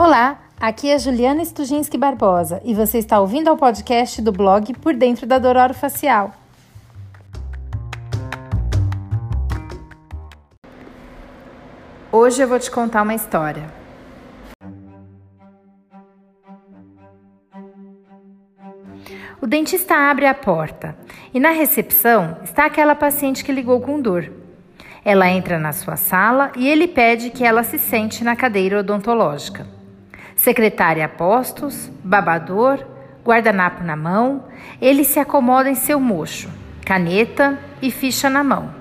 Olá, 0.00 0.38
aqui 0.60 0.88
é 0.88 0.96
Juliana 0.96 1.44
Stujinski 1.44 1.98
Barbosa 1.98 2.62
e 2.64 2.72
você 2.72 2.98
está 2.98 3.18
ouvindo 3.18 3.48
ao 3.48 3.56
podcast 3.56 4.22
do 4.22 4.30
blog 4.30 4.72
Por 4.74 4.94
Dentro 4.94 5.26
da 5.26 5.40
Dor 5.40 5.74
Facial. 5.74 6.32
Hoje 12.12 12.40
eu 12.40 12.46
vou 12.46 12.60
te 12.60 12.70
contar 12.70 13.02
uma 13.02 13.16
história. 13.16 13.68
O 19.42 19.48
dentista 19.48 19.96
abre 19.96 20.26
a 20.26 20.34
porta 20.34 20.96
e 21.34 21.40
na 21.40 21.50
recepção 21.50 22.36
está 22.44 22.66
aquela 22.66 22.94
paciente 22.94 23.42
que 23.42 23.50
ligou 23.50 23.80
com 23.80 24.00
dor. 24.00 24.30
Ela 25.04 25.28
entra 25.28 25.58
na 25.58 25.72
sua 25.72 25.96
sala 25.96 26.52
e 26.54 26.68
ele 26.68 26.86
pede 26.86 27.30
que 27.30 27.42
ela 27.42 27.64
se 27.64 27.80
sente 27.80 28.22
na 28.22 28.36
cadeira 28.36 28.78
odontológica. 28.78 29.77
Secretária 30.38 31.04
a 31.04 31.08
postos, 31.08 31.90
babador, 32.04 32.78
guardanapo 33.24 33.82
na 33.82 33.96
mão, 33.96 34.44
ele 34.80 35.02
se 35.02 35.18
acomoda 35.18 35.68
em 35.68 35.74
seu 35.74 35.98
mocho, 35.98 36.48
caneta 36.86 37.58
e 37.82 37.90
ficha 37.90 38.30
na 38.30 38.44
mão. 38.44 38.72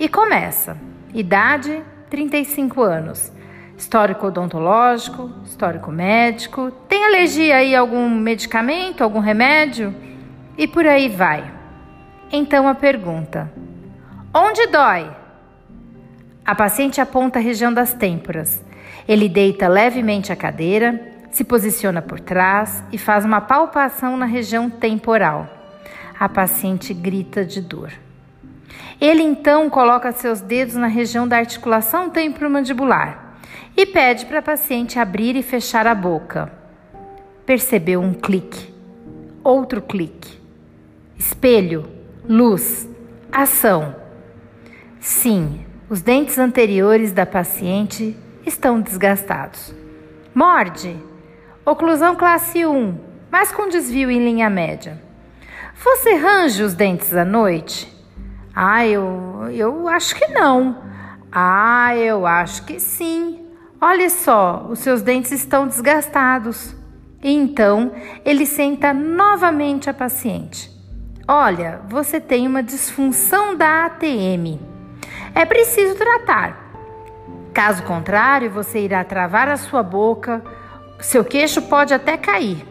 E 0.00 0.08
começa. 0.08 0.74
Idade: 1.12 1.82
35 2.08 2.80
anos. 2.80 3.30
Histórico 3.76 4.28
odontológico, 4.28 5.30
histórico 5.44 5.92
médico. 5.92 6.70
Tem 6.88 7.04
alergia 7.04 7.56
aí 7.56 7.76
a 7.76 7.80
algum 7.80 8.08
medicamento, 8.08 9.04
algum 9.04 9.20
remédio? 9.20 9.94
E 10.56 10.66
por 10.66 10.86
aí 10.86 11.10
vai. 11.10 11.44
Então 12.32 12.66
a 12.66 12.74
pergunta: 12.74 13.52
Onde 14.32 14.66
dói? 14.68 15.10
A 16.42 16.54
paciente 16.54 17.02
aponta 17.02 17.38
a 17.38 17.42
região 17.42 17.70
das 17.70 17.92
têmporas. 17.92 18.64
Ele 19.06 19.28
deita 19.28 19.68
levemente 19.68 20.32
a 20.32 20.36
cadeira, 20.36 21.12
se 21.30 21.44
posiciona 21.44 22.02
por 22.02 22.20
trás 22.20 22.82
e 22.92 22.98
faz 22.98 23.24
uma 23.24 23.40
palpação 23.40 24.16
na 24.16 24.26
região 24.26 24.68
temporal. 24.68 25.48
A 26.18 26.28
paciente 26.28 26.94
grita 26.94 27.44
de 27.44 27.60
dor. 27.60 27.92
Ele 29.00 29.22
então 29.22 29.68
coloca 29.68 30.12
seus 30.12 30.40
dedos 30.40 30.76
na 30.76 30.86
região 30.86 31.26
da 31.26 31.38
articulação 31.38 32.08
temporomandibular 32.08 33.36
e 33.76 33.86
pede 33.86 34.26
para 34.26 34.38
a 34.38 34.42
paciente 34.42 34.98
abrir 34.98 35.34
e 35.34 35.42
fechar 35.42 35.86
a 35.86 35.94
boca. 35.94 36.52
Percebeu 37.44 38.00
um 38.00 38.14
clique, 38.14 38.72
outro 39.42 39.82
clique. 39.82 40.40
Espelho, 41.18 41.88
luz, 42.28 42.88
ação. 43.32 43.96
Sim, 45.00 45.64
os 45.88 46.00
dentes 46.00 46.38
anteriores 46.38 47.12
da 47.12 47.26
paciente 47.26 48.16
estão 48.44 48.80
desgastados. 48.80 49.74
Morde. 50.34 50.96
Oclusão 51.64 52.16
classe 52.16 52.66
1, 52.66 52.98
mas 53.30 53.52
com 53.52 53.68
desvio 53.68 54.10
em 54.10 54.18
linha 54.18 54.50
média. 54.50 55.00
Você 55.82 56.14
range 56.14 56.62
os 56.62 56.74
dentes 56.74 57.14
à 57.14 57.24
noite? 57.24 57.92
Ah, 58.54 58.86
eu, 58.86 59.48
eu 59.52 59.88
acho 59.88 60.14
que 60.14 60.26
não. 60.28 60.82
Ah, 61.30 61.96
eu 61.96 62.26
acho 62.26 62.64
que 62.64 62.80
sim. 62.80 63.46
Olha 63.80 64.10
só, 64.10 64.66
os 64.68 64.80
seus 64.80 65.02
dentes 65.02 65.32
estão 65.32 65.66
desgastados. 65.66 66.74
Então 67.22 67.92
ele 68.24 68.44
senta 68.44 68.92
novamente 68.92 69.88
a 69.88 69.94
paciente. 69.94 70.70
Olha, 71.26 71.80
você 71.88 72.20
tem 72.20 72.46
uma 72.46 72.62
disfunção 72.62 73.56
da 73.56 73.86
ATM 73.86 74.72
é 75.34 75.44
preciso 75.44 75.94
tratar. 75.94 76.61
Caso 77.52 77.82
contrário, 77.82 78.50
você 78.50 78.80
irá 78.80 79.04
travar 79.04 79.48
a 79.48 79.56
sua 79.56 79.82
boca, 79.82 80.42
seu 81.00 81.24
queixo 81.24 81.62
pode 81.62 81.92
até 81.92 82.16
cair. 82.16 82.66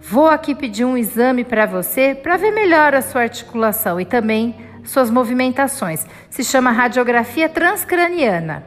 Vou 0.00 0.28
aqui 0.28 0.54
pedir 0.54 0.84
um 0.84 0.96
exame 0.96 1.44
para 1.44 1.66
você 1.66 2.14
para 2.14 2.36
ver 2.36 2.50
melhor 2.50 2.94
a 2.94 3.02
sua 3.02 3.22
articulação 3.22 4.00
e 4.00 4.06
também 4.06 4.54
suas 4.84 5.10
movimentações. 5.10 6.06
Se 6.30 6.42
chama 6.42 6.70
radiografia 6.70 7.48
transcraniana. 7.48 8.64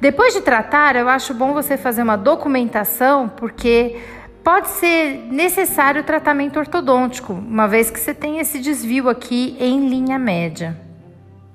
Depois 0.00 0.32
de 0.32 0.40
tratar, 0.40 0.96
eu 0.96 1.08
acho 1.08 1.34
bom 1.34 1.52
você 1.52 1.76
fazer 1.76 2.02
uma 2.02 2.16
documentação, 2.16 3.28
porque 3.28 4.00
pode 4.44 4.68
ser 4.68 5.26
necessário 5.30 6.04
tratamento 6.04 6.58
ortodôntico, 6.58 7.32
uma 7.32 7.66
vez 7.66 7.90
que 7.90 7.98
você 7.98 8.14
tem 8.14 8.38
esse 8.38 8.60
desvio 8.60 9.08
aqui 9.08 9.56
em 9.58 9.88
linha 9.88 10.18
média. 10.18 10.78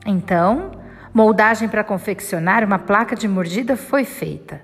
Então, 0.05 0.71
Moldagem 1.15 1.69
para 1.69 1.81
confeccionar 1.81 2.61
uma 2.61 2.77
placa 2.77 3.15
de 3.15 3.25
mordida 3.25 3.77
foi 3.77 4.03
feita. 4.03 4.61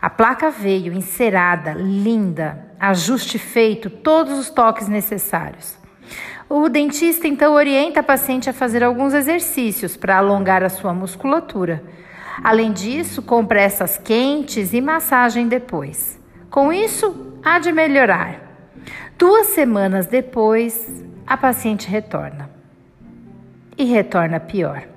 A 0.00 0.10
placa 0.10 0.50
veio 0.50 0.92
encerada, 0.92 1.74
linda, 1.74 2.58
ajuste 2.80 3.38
feito, 3.38 3.88
todos 3.88 4.36
os 4.36 4.50
toques 4.50 4.88
necessários. 4.88 5.78
O 6.48 6.68
dentista 6.68 7.28
então 7.28 7.54
orienta 7.54 8.00
a 8.00 8.02
paciente 8.02 8.50
a 8.50 8.52
fazer 8.52 8.82
alguns 8.82 9.14
exercícios 9.14 9.96
para 9.96 10.16
alongar 10.18 10.64
a 10.64 10.68
sua 10.68 10.92
musculatura. 10.92 11.84
Além 12.42 12.72
disso, 12.72 13.22
compressas 13.22 13.96
quentes 13.96 14.72
e 14.72 14.80
massagem 14.80 15.46
depois. 15.46 16.18
Com 16.50 16.72
isso, 16.72 17.38
há 17.44 17.60
de 17.60 17.70
melhorar. 17.70 18.40
Duas 19.16 19.46
semanas 19.46 20.08
depois, 20.08 21.04
a 21.24 21.36
paciente 21.36 21.88
retorna. 21.88 22.50
E 23.78 23.84
retorna 23.84 24.40
pior. 24.40 24.91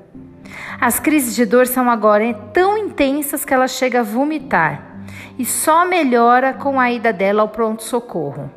As 0.80 1.00
crises 1.00 1.36
de 1.36 1.46
dor 1.46 1.68
são 1.68 1.90
agora 1.90 2.34
tão 2.54 2.78
intensas 2.78 3.46
que 3.46 3.54
ela 3.54 3.68
chega 3.68 4.02
a 4.02 4.04
vomitar 4.04 4.96
e 5.38 5.46
só 5.46 5.86
melhora 5.86 6.54
com 6.54 6.80
a 6.80 6.92
ida 6.92 7.12
dela 7.12 7.42
ao 7.42 7.50
pronto-socorro. 7.50 8.52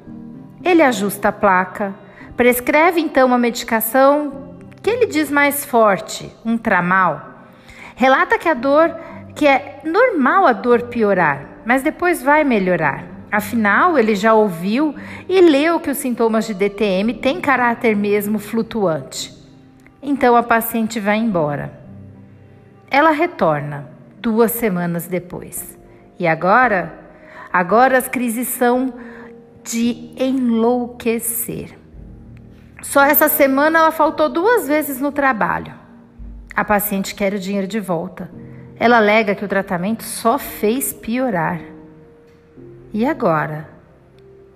Ele 0.62 0.82
ajusta 0.82 1.28
a 1.28 1.32
placa, 1.32 1.94
prescreve 2.36 3.00
então 3.00 3.28
uma 3.28 3.38
medicação 3.38 4.56
que 4.82 4.90
ele 4.90 5.06
diz 5.06 5.30
mais 5.30 5.64
forte, 5.64 6.32
um 6.44 6.56
tramal. 6.56 7.46
Relata 7.96 8.38
que 8.38 8.48
a 8.48 8.54
dor, 8.54 8.94
que 9.34 9.46
é 9.46 9.80
normal 9.84 10.46
a 10.46 10.52
dor 10.52 10.82
piorar, 10.82 11.44
mas 11.64 11.82
depois 11.82 12.22
vai 12.22 12.44
melhorar. 12.44 13.04
Afinal, 13.30 13.98
ele 13.98 14.14
já 14.14 14.32
ouviu 14.32 14.94
e 15.28 15.40
leu 15.40 15.78
que 15.78 15.90
os 15.90 15.98
sintomas 15.98 16.46
de 16.46 16.54
DTM 16.54 17.14
têm 17.14 17.40
caráter 17.40 17.94
mesmo 17.94 18.38
flutuante. 18.38 19.36
Então 20.02 20.34
a 20.34 20.42
paciente 20.42 20.98
vai 20.98 21.18
embora. 21.18 21.77
Ela 22.90 23.10
retorna 23.10 23.90
duas 24.20 24.52
semanas 24.52 25.06
depois. 25.06 25.78
E 26.18 26.26
agora? 26.26 26.98
Agora 27.52 27.98
as 27.98 28.08
crises 28.08 28.48
são 28.48 28.92
de 29.62 30.12
enlouquecer. 30.16 31.78
Só 32.82 33.02
essa 33.04 33.28
semana 33.28 33.80
ela 33.80 33.90
faltou 33.90 34.28
duas 34.28 34.66
vezes 34.66 35.00
no 35.00 35.12
trabalho. 35.12 35.74
A 36.54 36.64
paciente 36.64 37.14
quer 37.14 37.34
o 37.34 37.38
dinheiro 37.38 37.66
de 37.66 37.78
volta. 37.78 38.30
Ela 38.78 38.96
alega 38.96 39.34
que 39.34 39.44
o 39.44 39.48
tratamento 39.48 40.04
só 40.04 40.38
fez 40.38 40.92
piorar. 40.92 41.60
E 42.92 43.04
agora? 43.04 43.68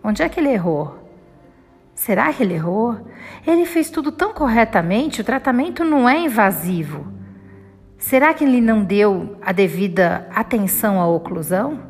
Onde 0.03 0.23
é 0.23 0.29
que 0.29 0.41
ele 0.41 0.49
errou? 0.49 0.99
Será 1.95 2.33
que 2.33 2.43
ele 2.43 2.55
errou? 2.55 2.97
Ele 3.47 3.67
fez 3.67 3.91
tudo 3.91 4.11
tão 4.11 4.33
corretamente, 4.33 5.21
o 5.21 5.25
tratamento 5.25 5.85
não 5.85 6.09
é 6.09 6.19
invasivo. 6.19 7.13
Será 8.03 8.35
que 8.35 8.43
ele 8.43 8.61
não 8.61 8.83
deu 8.83 9.37
a 9.41 9.53
devida 9.53 10.29
atenção 10.35 11.01
à 11.01 11.07
oclusão? 11.07 11.81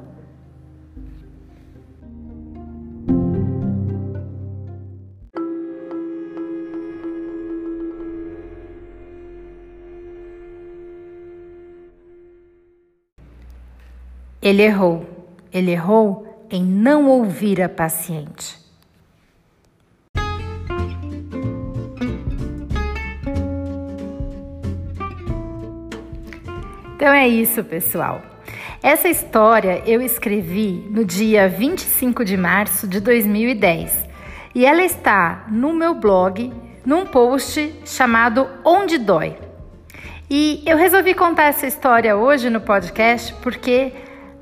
Ele 14.41 14.63
errou. 14.63 15.07
Ele 15.51 15.71
errou 15.71 16.47
em 16.51 16.63
não 16.63 17.09
ouvir 17.09 17.63
a 17.63 17.71
paciente. 17.71 18.62
Então 27.03 27.13
é 27.13 27.27
isso, 27.27 27.65
pessoal. 27.65 28.23
Essa 28.81 29.09
história 29.09 29.83
eu 29.85 30.01
escrevi 30.01 30.87
no 30.89 31.05
dia 31.05 31.49
25 31.49 32.25
de 32.25 32.37
março 32.37 32.87
de 32.87 33.01
2010 33.01 34.09
e 34.55 34.65
ela 34.65 34.85
está 34.85 35.47
no 35.51 35.73
meu 35.73 35.97
blog, 35.97 36.53
num 36.87 37.05
post 37.05 37.75
chamado 37.85 38.49
Onde 38.65 38.99
Dói. 38.99 39.37
E 40.31 40.63
eu 40.65 40.77
resolvi 40.77 41.13
contar 41.13 41.47
essa 41.47 41.67
história 41.67 42.17
hoje 42.17 42.49
no 42.49 42.61
podcast 42.61 43.35
porque 43.43 43.93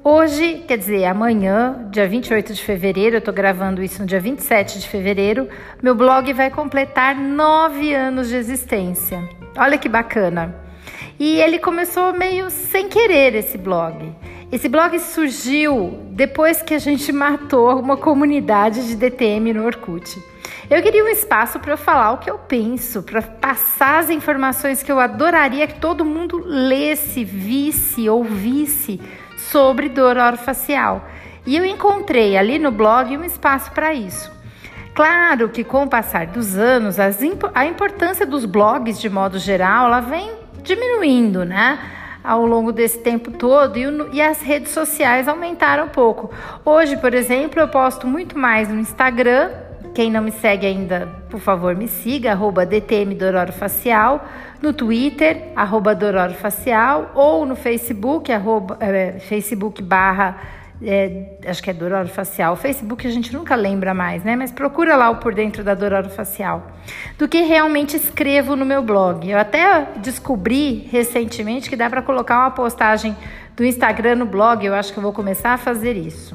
hoje, 0.04 0.62
quer 0.68 0.76
dizer, 0.76 1.06
amanhã, 1.06 1.88
dia 1.90 2.06
28 2.06 2.52
de 2.52 2.62
fevereiro, 2.62 3.16
eu 3.16 3.20
estou 3.20 3.32
gravando 3.32 3.82
isso 3.82 4.02
no 4.02 4.06
dia 4.06 4.20
27 4.20 4.80
de 4.80 4.86
fevereiro, 4.86 5.48
meu 5.82 5.94
blog 5.94 6.30
vai 6.34 6.50
completar 6.50 7.16
nove 7.16 7.94
anos 7.94 8.28
de 8.28 8.36
existência. 8.36 9.26
Olha 9.56 9.78
que 9.78 9.88
bacana! 9.88 10.68
E 11.20 11.38
ele 11.38 11.58
começou 11.58 12.14
meio 12.14 12.48
sem 12.48 12.88
querer 12.88 13.34
esse 13.34 13.58
blog. 13.58 14.10
Esse 14.50 14.70
blog 14.70 14.98
surgiu 14.98 15.98
depois 16.12 16.62
que 16.62 16.72
a 16.72 16.78
gente 16.78 17.12
matou 17.12 17.78
uma 17.78 17.94
comunidade 17.94 18.88
de 18.88 18.96
DTM 18.96 19.52
no 19.52 19.66
Orkut. 19.66 20.18
Eu 20.70 20.82
queria 20.82 21.04
um 21.04 21.08
espaço 21.08 21.60
para 21.60 21.74
eu 21.74 21.76
falar 21.76 22.12
o 22.12 22.16
que 22.16 22.30
eu 22.30 22.38
penso, 22.38 23.02
para 23.02 23.20
passar 23.20 23.98
as 23.98 24.08
informações 24.08 24.82
que 24.82 24.90
eu 24.90 24.98
adoraria 24.98 25.66
que 25.66 25.78
todo 25.78 26.06
mundo 26.06 26.42
lesse, 26.42 27.22
visse, 27.22 28.08
ouvisse 28.08 28.98
sobre 29.36 29.90
dor 29.90 30.16
orofacial. 30.16 31.06
E 31.44 31.54
eu 31.54 31.66
encontrei 31.66 32.38
ali 32.38 32.58
no 32.58 32.70
blog 32.70 33.14
um 33.18 33.24
espaço 33.24 33.72
para 33.72 33.92
isso. 33.92 34.32
Claro 34.94 35.50
que 35.50 35.64
com 35.64 35.82
o 35.82 35.88
passar 35.88 36.28
dos 36.28 36.56
anos, 36.56 36.96
a 36.98 37.66
importância 37.66 38.24
dos 38.24 38.46
blogs 38.46 38.98
de 38.98 39.10
modo 39.10 39.38
geral, 39.38 39.84
ela 39.84 40.00
vem 40.00 40.39
diminuindo, 40.62 41.44
né? 41.44 41.78
Ao 42.22 42.44
longo 42.44 42.70
desse 42.72 42.98
tempo 42.98 43.30
todo 43.30 43.76
e, 43.78 44.16
e 44.16 44.20
as 44.20 44.42
redes 44.42 44.72
sociais 44.72 45.26
aumentaram 45.26 45.86
um 45.86 45.88
pouco. 45.88 46.30
Hoje, 46.64 46.96
por 46.96 47.14
exemplo, 47.14 47.60
eu 47.60 47.68
posto 47.68 48.06
muito 48.06 48.38
mais 48.38 48.68
no 48.68 48.78
Instagram. 48.78 49.50
Quem 49.94 50.10
não 50.10 50.22
me 50.22 50.30
segue 50.30 50.66
ainda, 50.66 51.08
por 51.28 51.40
favor, 51.40 51.74
me 51.74 51.88
siga, 51.88 52.30
arroba 52.30 52.64
DTM 52.64 53.14
Dororo 53.14 53.52
Facial, 53.52 54.24
no 54.62 54.72
Twitter, 54.72 55.48
arroba 55.56 55.94
Dororo 55.96 56.34
Facial, 56.34 57.10
ou 57.14 57.44
no 57.44 57.56
Facebook, 57.56 58.30
arroba, 58.30 58.76
é, 58.78 59.18
Facebook 59.18 59.82
barra 59.82 60.59
é, 60.82 61.36
acho 61.46 61.62
que 61.62 61.70
é 61.70 61.74
dor 61.74 61.92
orofacial. 61.92 62.56
Facebook 62.56 63.06
a 63.06 63.10
gente 63.10 63.32
nunca 63.32 63.54
lembra 63.54 63.92
mais, 63.92 64.24
né? 64.24 64.34
Mas 64.34 64.50
procura 64.50 64.96
lá 64.96 65.10
o 65.10 65.16
por 65.16 65.34
dentro 65.34 65.62
da 65.62 65.74
dor 65.74 65.92
orofacial. 65.92 66.70
Do 67.18 67.28
que 67.28 67.42
realmente 67.42 67.96
escrevo 67.96 68.56
no 68.56 68.64
meu 68.64 68.82
blog. 68.82 69.28
Eu 69.28 69.38
até 69.38 69.88
descobri 69.96 70.88
recentemente 70.90 71.68
que 71.68 71.76
dá 71.76 71.90
para 71.90 72.00
colocar 72.00 72.38
uma 72.38 72.50
postagem 72.50 73.14
do 73.54 73.64
Instagram 73.64 74.16
no 74.16 74.26
blog. 74.26 74.64
Eu 74.64 74.74
acho 74.74 74.92
que 74.92 74.98
eu 74.98 75.02
vou 75.02 75.12
começar 75.12 75.52
a 75.52 75.58
fazer 75.58 75.96
isso. 75.96 76.34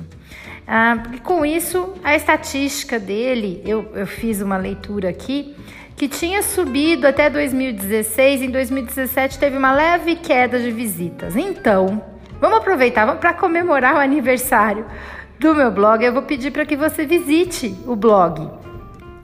Ah, 0.67 1.03
e 1.13 1.19
com 1.19 1.45
isso, 1.45 1.93
a 2.03 2.15
estatística 2.15 2.99
dele, 2.99 3.61
eu, 3.65 3.91
eu 3.93 4.07
fiz 4.07 4.41
uma 4.41 4.57
leitura 4.57 5.09
aqui, 5.09 5.55
que 5.95 6.07
tinha 6.07 6.43
subido 6.43 7.07
até 7.07 7.29
2016. 7.29 8.43
Em 8.43 8.51
2017 8.51 9.39
teve 9.39 9.57
uma 9.57 9.73
leve 9.73 10.15
queda 10.15 10.59
de 10.59 10.69
visitas. 10.69 11.35
Então, 11.35 12.14
Vamos 12.39 12.57
aproveitar, 12.57 13.15
para 13.15 13.33
comemorar 13.33 13.95
o 13.95 13.99
aniversário 13.99 14.85
do 15.39 15.55
meu 15.55 15.71
blog. 15.71 16.03
Eu 16.03 16.13
vou 16.13 16.23
pedir 16.23 16.51
para 16.51 16.65
que 16.65 16.75
você 16.75 17.05
visite 17.05 17.75
o 17.85 17.95
blog. 17.95 18.49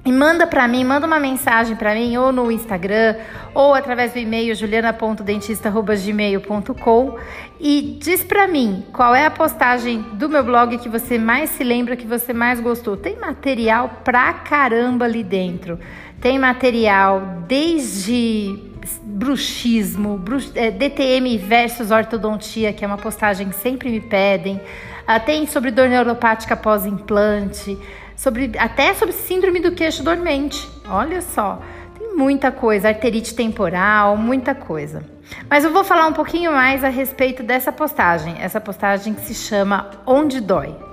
E 0.03 0.11
manda 0.11 0.47
para 0.47 0.67
mim, 0.67 0.83
manda 0.83 1.05
uma 1.05 1.19
mensagem 1.19 1.75
para 1.75 1.93
mim 1.93 2.17
ou 2.17 2.31
no 2.31 2.51
Instagram 2.51 3.17
ou 3.53 3.75
através 3.75 4.13
do 4.13 4.17
e-mail 4.17 4.55
juliana.dentista@gmail.com 4.55 7.17
e 7.59 7.99
diz 8.01 8.23
para 8.23 8.47
mim 8.47 8.83
qual 8.91 9.13
é 9.13 9.27
a 9.27 9.31
postagem 9.31 10.01
do 10.13 10.27
meu 10.27 10.43
blog 10.43 10.79
que 10.79 10.89
você 10.89 11.19
mais 11.19 11.51
se 11.51 11.63
lembra, 11.63 11.95
que 11.95 12.07
você 12.07 12.33
mais 12.33 12.59
gostou. 12.59 12.97
Tem 12.97 13.15
material 13.15 14.01
pra 14.03 14.33
caramba 14.33 15.05
ali 15.05 15.23
dentro. 15.23 15.77
Tem 16.19 16.39
material 16.39 17.43
desde 17.47 18.70
bruxismo, 19.01 20.17
brux, 20.17 20.51
é, 20.55 20.71
DTM 20.71 21.37
versus 21.37 21.91
ortodontia, 21.91 22.73
que 22.73 22.83
é 22.83 22.87
uma 22.87 22.97
postagem 22.97 23.49
que 23.49 23.55
sempre 23.55 23.89
me 23.89 23.99
pedem. 23.99 24.59
Ah, 25.05 25.19
tem 25.19 25.45
sobre 25.47 25.71
dor 25.71 25.89
neuropática 25.89 26.55
pós-implante, 26.55 27.77
sobre, 28.15 28.51
até 28.57 28.93
sobre 28.93 29.13
síndrome 29.13 29.59
do 29.59 29.71
queixo 29.71 30.03
dormente. 30.03 30.67
Olha 30.87 31.21
só, 31.21 31.61
tem 31.97 32.15
muita 32.15 32.51
coisa, 32.51 32.89
arterite 32.89 33.33
temporal, 33.33 34.15
muita 34.15 34.53
coisa. 34.53 35.03
Mas 35.49 35.63
eu 35.63 35.71
vou 35.71 35.83
falar 35.83 36.07
um 36.07 36.13
pouquinho 36.13 36.51
mais 36.51 36.83
a 36.83 36.89
respeito 36.89 37.41
dessa 37.43 37.71
postagem, 37.71 38.35
essa 38.39 38.59
postagem 38.59 39.13
que 39.13 39.21
se 39.21 39.33
chama 39.33 39.89
Onde 40.05 40.41
Dói. 40.41 40.90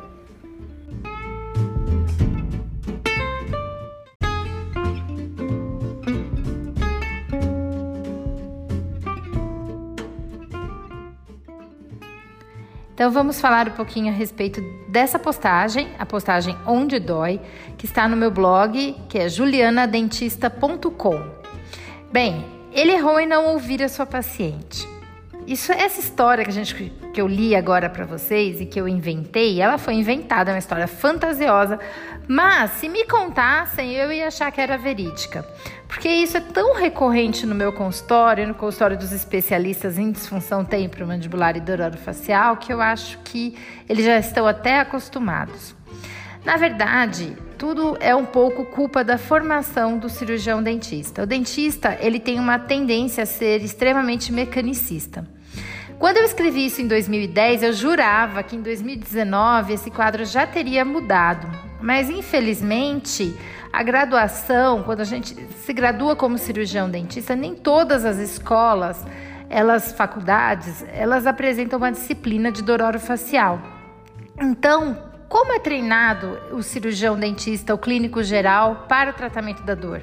Então 12.98 13.12
vamos 13.12 13.40
falar 13.40 13.68
um 13.68 13.70
pouquinho 13.70 14.12
a 14.12 14.16
respeito 14.16 14.60
dessa 14.88 15.20
postagem, 15.20 15.88
a 16.00 16.04
postagem 16.04 16.56
Onde 16.66 16.98
Dói, 16.98 17.40
que 17.76 17.86
está 17.86 18.08
no 18.08 18.16
meu 18.16 18.28
blog, 18.28 18.92
que 19.08 19.16
é 19.16 19.28
julianadentista.com. 19.28 21.24
Bem, 22.10 22.44
ele 22.72 22.90
errou 22.90 23.20
em 23.20 23.26
não 23.26 23.52
ouvir 23.52 23.84
a 23.84 23.88
sua 23.88 24.04
paciente. 24.04 24.84
Isso, 25.46 25.70
essa 25.70 26.00
história 26.00 26.42
que 26.42 26.50
a 26.50 26.52
gente 26.52 26.92
que 27.14 27.20
eu 27.20 27.28
li 27.28 27.54
agora 27.54 27.88
para 27.88 28.04
vocês 28.04 28.60
e 28.60 28.66
que 28.66 28.80
eu 28.80 28.88
inventei, 28.88 29.62
ela 29.62 29.78
foi 29.78 29.94
inventada, 29.94 30.50
é 30.50 30.54
uma 30.54 30.58
história 30.58 30.88
fantasiosa, 30.88 31.78
mas 32.26 32.72
se 32.72 32.88
me 32.88 33.06
contassem, 33.06 33.94
eu 33.94 34.12
ia 34.12 34.26
achar 34.26 34.50
que 34.50 34.60
era 34.60 34.76
verídica. 34.76 35.46
Porque 35.88 36.08
isso 36.08 36.36
é 36.36 36.40
tão 36.40 36.74
recorrente 36.74 37.46
no 37.46 37.54
meu 37.54 37.72
consultório, 37.72 38.46
no 38.46 38.54
consultório 38.54 38.96
dos 38.96 39.10
especialistas 39.10 39.98
em 39.98 40.12
disfunção 40.12 40.62
temporomandibular 40.62 41.56
e 41.56 41.60
dor 41.60 41.96
facial, 41.96 42.58
que 42.58 42.72
eu 42.72 42.80
acho 42.80 43.18
que 43.24 43.56
eles 43.88 44.04
já 44.04 44.18
estão 44.18 44.46
até 44.46 44.78
acostumados. 44.78 45.74
Na 46.44 46.56
verdade, 46.56 47.36
tudo 47.56 47.96
é 48.00 48.14
um 48.14 48.24
pouco 48.24 48.64
culpa 48.66 49.02
da 49.02 49.18
formação 49.18 49.98
do 49.98 50.08
cirurgião 50.08 50.62
dentista. 50.62 51.22
O 51.22 51.26
dentista, 51.26 51.98
ele 52.00 52.20
tem 52.20 52.38
uma 52.38 52.58
tendência 52.58 53.24
a 53.24 53.26
ser 53.26 53.62
extremamente 53.62 54.32
mecanicista. 54.32 55.26
Quando 55.98 56.18
eu 56.18 56.24
escrevi 56.24 56.66
isso 56.66 56.80
em 56.80 56.86
2010, 56.86 57.64
eu 57.64 57.72
jurava 57.72 58.42
que 58.44 58.54
em 58.54 58.62
2019 58.62 59.72
esse 59.72 59.90
quadro 59.90 60.24
já 60.24 60.46
teria 60.46 60.84
mudado. 60.84 61.48
Mas 61.80 62.08
infelizmente, 62.08 63.34
a 63.72 63.82
graduação, 63.82 64.82
quando 64.82 65.00
a 65.00 65.04
gente 65.04 65.34
se 65.34 65.72
gradua 65.72 66.16
como 66.16 66.38
cirurgião 66.38 66.88
dentista, 66.90 67.36
nem 67.36 67.54
todas 67.54 68.04
as 68.04 68.16
escolas, 68.18 69.04
elas 69.50 69.92
faculdades, 69.92 70.84
elas 70.92 71.26
apresentam 71.26 71.78
uma 71.78 71.92
disciplina 71.92 72.50
de 72.50 72.62
dor 72.62 72.82
orofacial. 72.82 73.60
Então, 74.40 74.96
como 75.28 75.52
é 75.52 75.58
treinado 75.58 76.38
o 76.52 76.62
cirurgião 76.62 77.18
dentista, 77.18 77.74
o 77.74 77.78
clínico 77.78 78.22
geral 78.22 78.86
para 78.88 79.10
o 79.10 79.14
tratamento 79.14 79.62
da 79.62 79.74
dor? 79.74 80.02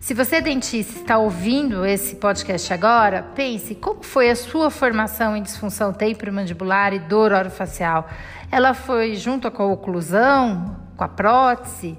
Se 0.00 0.14
você 0.14 0.40
dentista 0.40 1.00
está 1.00 1.18
ouvindo 1.18 1.84
esse 1.84 2.16
podcast 2.16 2.72
agora, 2.72 3.22
pense 3.34 3.74
como 3.74 4.02
foi 4.02 4.30
a 4.30 4.36
sua 4.36 4.70
formação 4.70 5.36
em 5.36 5.42
disfunção 5.42 5.92
temporomandibular 5.92 6.94
e 6.94 6.98
dor 6.98 7.32
orofacial. 7.32 8.08
Ela 8.50 8.72
foi 8.72 9.16
junto 9.16 9.50
com 9.50 9.64
a 9.64 9.66
oclusão, 9.66 10.76
com 10.96 11.04
a 11.04 11.08
prótese? 11.08 11.98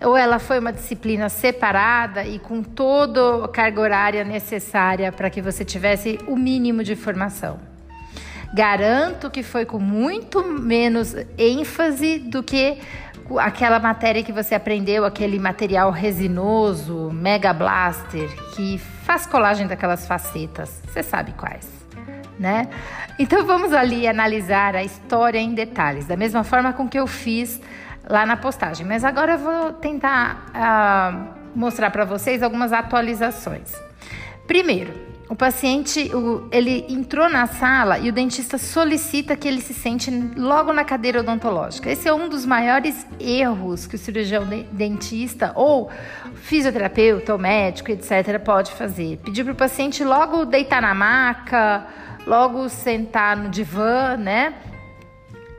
Ou 0.00 0.16
ela 0.16 0.38
foi 0.38 0.60
uma 0.60 0.72
disciplina 0.72 1.28
separada 1.28 2.24
e 2.24 2.38
com 2.38 2.62
toda 2.62 3.44
a 3.44 3.48
carga 3.48 3.80
horária 3.80 4.24
necessária 4.24 5.10
para 5.10 5.28
que 5.28 5.42
você 5.42 5.64
tivesse 5.64 6.18
o 6.26 6.36
mínimo 6.36 6.84
de 6.84 6.94
formação? 6.94 7.58
Garanto 8.54 9.30
que 9.30 9.42
foi 9.42 9.66
com 9.66 9.78
muito 9.78 10.42
menos 10.42 11.14
ênfase 11.36 12.18
do 12.18 12.42
que 12.42 12.78
aquela 13.38 13.78
matéria 13.78 14.22
que 14.22 14.32
você 14.32 14.54
aprendeu, 14.54 15.04
aquele 15.04 15.38
material 15.38 15.90
resinoso, 15.90 17.10
Mega 17.12 17.52
Blaster, 17.52 18.28
que 18.54 18.78
faz 18.78 19.26
colagem 19.26 19.66
daquelas 19.66 20.06
facetas. 20.06 20.80
Você 20.86 21.02
sabe 21.02 21.32
quais, 21.32 21.68
né? 22.38 22.68
Então 23.18 23.44
vamos 23.44 23.72
ali 23.72 24.06
analisar 24.06 24.74
a 24.74 24.84
história 24.84 25.38
em 25.38 25.52
detalhes, 25.52 26.06
da 26.06 26.16
mesma 26.16 26.42
forma 26.42 26.72
com 26.72 26.88
que 26.88 26.98
eu 26.98 27.06
fiz 27.06 27.60
lá 28.08 28.24
na 28.24 28.36
postagem. 28.36 28.86
Mas 28.86 29.04
agora 29.04 29.34
eu 29.34 29.38
vou 29.38 29.72
tentar 29.74 30.46
uh, 30.48 31.38
mostrar 31.54 31.90
para 31.90 32.04
vocês 32.04 32.42
algumas 32.42 32.72
atualizações. 32.72 33.74
Primeiro, 34.46 35.08
o 35.28 35.36
paciente, 35.36 36.10
o, 36.14 36.48
ele 36.50 36.86
entrou 36.88 37.28
na 37.28 37.46
sala 37.46 37.98
e 37.98 38.08
o 38.08 38.12
dentista 38.12 38.56
solicita 38.56 39.36
que 39.36 39.46
ele 39.46 39.60
se 39.60 39.74
sente 39.74 40.10
logo 40.10 40.72
na 40.72 40.84
cadeira 40.84 41.20
odontológica. 41.20 41.90
Esse 41.90 42.08
é 42.08 42.14
um 42.14 42.30
dos 42.30 42.46
maiores 42.46 43.06
erros 43.20 43.86
que 43.86 43.94
o 43.94 43.98
cirurgião 43.98 44.46
de, 44.46 44.62
dentista 44.72 45.52
ou 45.54 45.90
fisioterapeuta 46.34 47.34
ou 47.34 47.38
médico, 47.38 47.90
etc., 47.90 48.38
pode 48.42 48.72
fazer. 48.72 49.18
Pedir 49.18 49.44
para 49.44 49.52
o 49.52 49.56
paciente 49.56 50.02
logo 50.02 50.46
deitar 50.46 50.80
na 50.80 50.94
maca, 50.94 51.86
logo 52.26 52.66
sentar 52.70 53.36
no 53.36 53.50
divã, 53.50 54.16
né? 54.16 54.54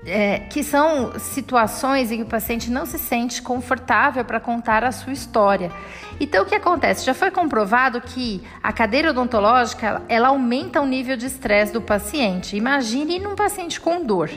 É, 0.06 0.40
que 0.40 0.64
são 0.64 1.20
situações 1.20 2.12
em 2.12 2.18
que 2.18 2.24
o 2.24 2.28
paciente 2.28 2.72
não 2.72 2.86
se 2.86 2.98
sente 2.98 3.42
confortável 3.42 4.24
para 4.24 4.40
contar 4.40 4.84
a 4.84 4.92
sua 4.92 5.14
história. 5.14 5.72
Então, 6.20 6.44
o 6.44 6.46
que 6.46 6.56
acontece? 6.56 7.06
Já 7.06 7.14
foi 7.14 7.32
comprovado 7.32 8.02
que 8.02 8.42
a 8.62 8.72
cadeira 8.72 9.12
odontológica 9.12 10.02
ela 10.08 10.30
aumenta 10.30 10.82
o 10.82 10.86
nível 10.86 11.16
de 11.16 11.26
estresse 11.26 11.74
do 11.74 11.82
paciente. 11.82 12.56
Imagine 12.56 13.20
num 13.20 13.36
paciente 13.36 13.80
com 13.80 14.04
dor. 14.04 14.30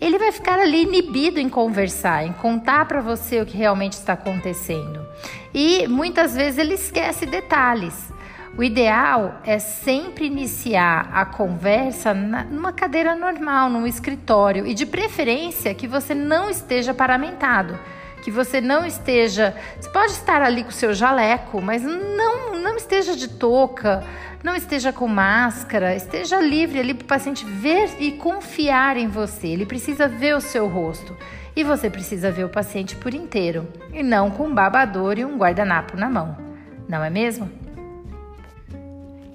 Ele 0.00 0.18
vai 0.18 0.30
ficar 0.30 0.60
ali 0.60 0.84
inibido 0.84 1.40
em 1.40 1.48
conversar, 1.48 2.24
em 2.24 2.32
contar 2.32 2.86
para 2.86 3.00
você 3.00 3.40
o 3.40 3.46
que 3.46 3.56
realmente 3.56 3.94
está 3.94 4.12
acontecendo. 4.12 5.04
E 5.52 5.88
muitas 5.88 6.34
vezes 6.34 6.58
ele 6.58 6.74
esquece 6.74 7.26
detalhes. 7.26 8.12
O 8.56 8.62
ideal 8.62 9.40
é 9.44 9.58
sempre 9.58 10.26
iniciar 10.26 11.10
a 11.12 11.24
conversa 11.24 12.12
na, 12.14 12.44
numa 12.44 12.72
cadeira 12.72 13.14
normal, 13.14 13.68
num 13.70 13.86
escritório 13.86 14.66
e 14.66 14.74
de 14.74 14.86
preferência 14.86 15.74
que 15.74 15.86
você 15.86 16.14
não 16.14 16.50
esteja 16.50 16.92
paramentado, 16.92 17.78
que 18.22 18.30
você 18.30 18.60
não 18.60 18.84
esteja, 18.84 19.54
você 19.78 19.88
pode 19.90 20.12
estar 20.12 20.42
ali 20.42 20.64
com 20.64 20.70
o 20.70 20.72
seu 20.72 20.92
jaleco, 20.92 21.60
mas 21.60 21.82
não 21.82 22.58
não 22.58 22.76
esteja 22.76 23.16
de 23.16 23.28
touca, 23.28 24.04
não 24.42 24.54
esteja 24.54 24.92
com 24.92 25.06
máscara, 25.06 25.94
esteja 25.94 26.40
livre 26.40 26.78
ali 26.78 26.94
para 26.94 27.04
o 27.04 27.08
paciente 27.08 27.44
ver 27.44 27.90
e 27.98 28.12
confiar 28.12 28.96
em 28.96 29.08
você. 29.08 29.48
Ele 29.48 29.66
precisa 29.66 30.06
ver 30.06 30.36
o 30.36 30.40
seu 30.40 30.68
rosto 30.68 31.16
e 31.56 31.64
você 31.64 31.88
precisa 31.88 32.30
ver 32.30 32.44
o 32.44 32.48
paciente 32.48 32.94
por 32.96 33.14
inteiro 33.14 33.66
e 33.92 34.02
não 34.02 34.30
com 34.30 34.46
um 34.46 34.54
babador 34.54 35.18
e 35.18 35.24
um 35.24 35.36
guardanapo 35.36 35.96
na 35.96 36.08
mão, 36.08 36.36
não 36.88 37.02
é 37.02 37.10
mesmo? 37.10 37.67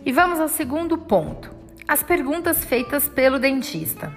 E 0.05 0.12
vamos 0.12 0.39
ao 0.39 0.50
segundo 0.50 0.98
ponto: 0.98 1.50
as 1.88 2.03
perguntas 2.03 2.65
feitas 2.65 3.07
pelo 3.07 3.39
dentista. 3.39 4.12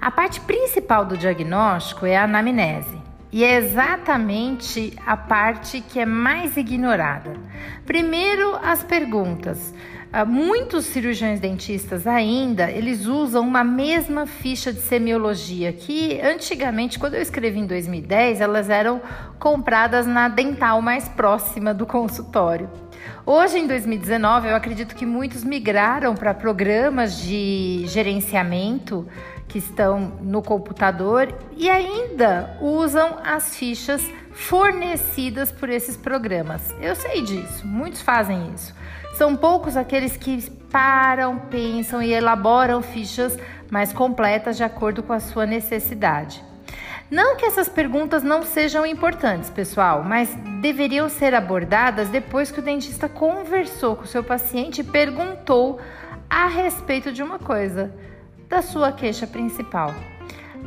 A 0.00 0.10
parte 0.10 0.40
principal 0.40 1.04
do 1.04 1.18
diagnóstico 1.18 2.06
é 2.06 2.16
a 2.16 2.24
anamnese. 2.24 2.98
E 3.30 3.44
é 3.44 3.56
exatamente 3.56 4.96
a 5.06 5.16
parte 5.16 5.82
que 5.82 6.00
é 6.00 6.06
mais 6.06 6.56
ignorada. 6.56 7.36
Primeiro, 7.84 8.56
as 8.62 8.82
perguntas. 8.82 9.74
Ah, 10.12 10.24
muitos 10.24 10.86
cirurgiões 10.86 11.38
dentistas 11.38 12.04
ainda, 12.04 12.68
eles 12.68 13.06
usam 13.06 13.46
uma 13.46 13.62
mesma 13.62 14.26
ficha 14.26 14.72
de 14.72 14.80
semiologia 14.80 15.72
que 15.72 16.20
antigamente, 16.20 16.98
quando 16.98 17.14
eu 17.14 17.22
escrevi 17.22 17.60
em 17.60 17.66
2010, 17.66 18.40
elas 18.40 18.68
eram 18.68 19.00
compradas 19.38 20.08
na 20.08 20.28
dental 20.28 20.82
mais 20.82 21.08
próxima 21.08 21.72
do 21.72 21.86
consultório. 21.86 22.68
Hoje, 23.24 23.60
em 23.60 23.68
2019, 23.68 24.48
eu 24.48 24.56
acredito 24.56 24.96
que 24.96 25.06
muitos 25.06 25.44
migraram 25.44 26.16
para 26.16 26.34
programas 26.34 27.16
de 27.22 27.84
gerenciamento 27.86 29.06
que 29.46 29.58
estão 29.58 30.18
no 30.20 30.42
computador 30.42 31.32
e 31.56 31.70
ainda 31.70 32.56
usam 32.60 33.18
as 33.24 33.54
fichas 33.54 34.02
fornecidas 34.32 35.52
por 35.52 35.68
esses 35.68 35.96
programas. 35.96 36.74
Eu 36.80 36.96
sei 36.96 37.22
disso, 37.22 37.64
muitos 37.64 38.00
fazem 38.00 38.50
isso. 38.52 38.79
São 39.20 39.36
poucos 39.36 39.76
aqueles 39.76 40.16
que 40.16 40.50
param, 40.72 41.38
pensam 41.50 42.00
e 42.00 42.10
elaboram 42.10 42.80
fichas 42.80 43.38
mais 43.70 43.92
completas 43.92 44.56
de 44.56 44.64
acordo 44.64 45.02
com 45.02 45.12
a 45.12 45.20
sua 45.20 45.44
necessidade. 45.44 46.42
Não 47.10 47.36
que 47.36 47.44
essas 47.44 47.68
perguntas 47.68 48.22
não 48.22 48.42
sejam 48.42 48.86
importantes, 48.86 49.50
pessoal, 49.50 50.02
mas 50.02 50.34
deveriam 50.62 51.06
ser 51.10 51.34
abordadas 51.34 52.08
depois 52.08 52.50
que 52.50 52.60
o 52.60 52.62
dentista 52.62 53.10
conversou 53.10 53.94
com 53.94 54.04
o 54.04 54.06
seu 54.06 54.24
paciente 54.24 54.80
e 54.80 54.84
perguntou 54.84 55.78
a 56.30 56.46
respeito 56.46 57.12
de 57.12 57.22
uma 57.22 57.38
coisa, 57.38 57.92
da 58.48 58.62
sua 58.62 58.90
queixa 58.90 59.26
principal. 59.26 59.94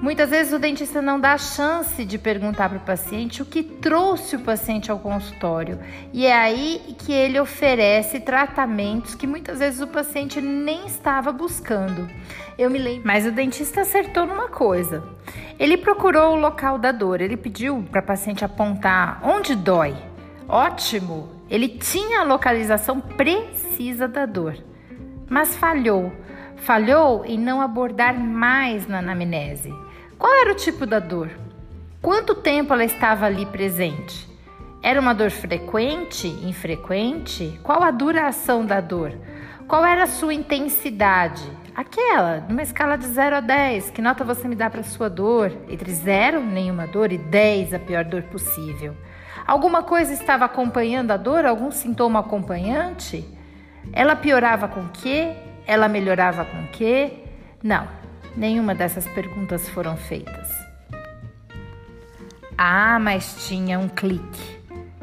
Muitas 0.04 0.32
vezes 0.32 0.52
o 0.52 0.60
dentista 0.60 1.02
não 1.02 1.18
dá 1.18 1.38
chance 1.38 2.04
de 2.04 2.18
perguntar 2.18 2.68
para 2.68 2.78
o 2.78 2.82
paciente 2.82 3.42
o 3.42 3.46
que 3.46 3.64
trouxe 3.64 4.36
o 4.36 4.42
paciente 4.42 4.92
ao 4.92 5.00
consultório. 5.00 5.80
E 6.12 6.26
é 6.26 6.36
aí 6.36 6.94
que 7.00 7.14
ele 7.14 7.40
oferece 7.40 8.20
tratamentos 8.20 9.16
que 9.16 9.26
muitas 9.26 9.60
vezes 9.60 9.80
o 9.80 9.88
paciente 9.88 10.42
nem 10.42 10.86
estava 10.86 11.32
buscando. 11.32 12.10
Eu 12.58 12.70
me 12.70 12.80
lembro. 12.80 13.04
Mas 13.06 13.26
o 13.26 13.32
dentista 13.32 13.80
acertou 13.80 14.26
numa 14.26 14.50
coisa. 14.50 15.02
Ele 15.58 15.78
procurou 15.78 16.34
o 16.34 16.40
local 16.40 16.78
da 16.78 16.92
dor, 16.92 17.22
ele 17.22 17.38
pediu 17.38 17.82
para 17.90 18.02
o 18.02 18.06
paciente 18.06 18.44
apontar 18.44 19.22
onde 19.24 19.56
dói. 19.56 19.96
Ótimo! 20.50 21.30
Ele 21.50 21.70
tinha 21.70 22.20
a 22.20 22.26
localização 22.26 23.00
precisa 23.00 24.06
da 24.06 24.26
dor, 24.26 24.58
mas 25.30 25.56
falhou. 25.56 26.12
Falhou 26.58 27.24
em 27.26 27.38
não 27.38 27.62
abordar 27.62 28.14
mais 28.20 28.86
na 28.86 29.00
anamnese. 29.00 29.74
Qual 30.24 30.34
era 30.34 30.54
o 30.54 30.56
tipo 30.56 30.86
da 30.86 31.00
dor? 31.00 31.32
Quanto 32.02 32.34
tempo 32.34 32.74
ela 32.74 32.86
estava 32.86 33.26
ali 33.26 33.46
presente? 33.46 34.26
Era 34.82 34.98
uma 34.98 35.14
dor 35.14 35.30
frequente, 35.30 36.30
infrequente? 36.30 37.60
Qual 37.62 37.84
a 37.84 37.92
duração 37.92 38.66
da 38.66 38.80
dor? 38.80 39.14
Qual 39.68 39.86
era 39.86 40.04
a 40.04 40.08
sua 40.08 40.34
intensidade? 40.34 41.44
Aquela, 41.76 42.38
numa 42.48 42.62
escala 42.62 42.96
de 42.96 43.06
0 43.06 43.36
a 43.36 43.40
10, 43.42 43.90
que 43.90 44.02
nota 44.02 44.24
você 44.24 44.48
me 44.48 44.56
dá 44.56 44.70
para 44.70 44.82
sua 44.82 45.10
dor? 45.10 45.52
Entre 45.68 45.92
0, 45.92 46.40
nenhuma 46.40 46.88
dor, 46.88 47.12
e 47.12 47.18
10, 47.18 47.74
a 47.74 47.80
pior 47.80 48.06
dor 48.06 48.24
possível. 48.24 48.96
Alguma 49.46 49.84
coisa 49.84 50.14
estava 50.14 50.46
acompanhando 50.46 51.12
a 51.12 51.18
dor? 51.18 51.46
Algum 51.46 51.70
sintoma 51.70 52.22
acompanhante? 52.22 53.28
Ela 53.92 54.16
piorava 54.16 54.70
com 54.70 54.88
quê? 54.88 55.36
Ela 55.68 55.90
melhorava 55.90 56.46
com 56.46 56.66
quê? 56.68 57.26
Não. 57.62 58.03
Nenhuma 58.36 58.74
dessas 58.74 59.08
perguntas 59.10 59.70
foram 59.70 59.96
feitas. 59.96 60.50
Ah, 62.58 63.00
mas 63.00 63.48
tinha 63.48 63.80
um 63.80 63.88
clique. 63.88 64.60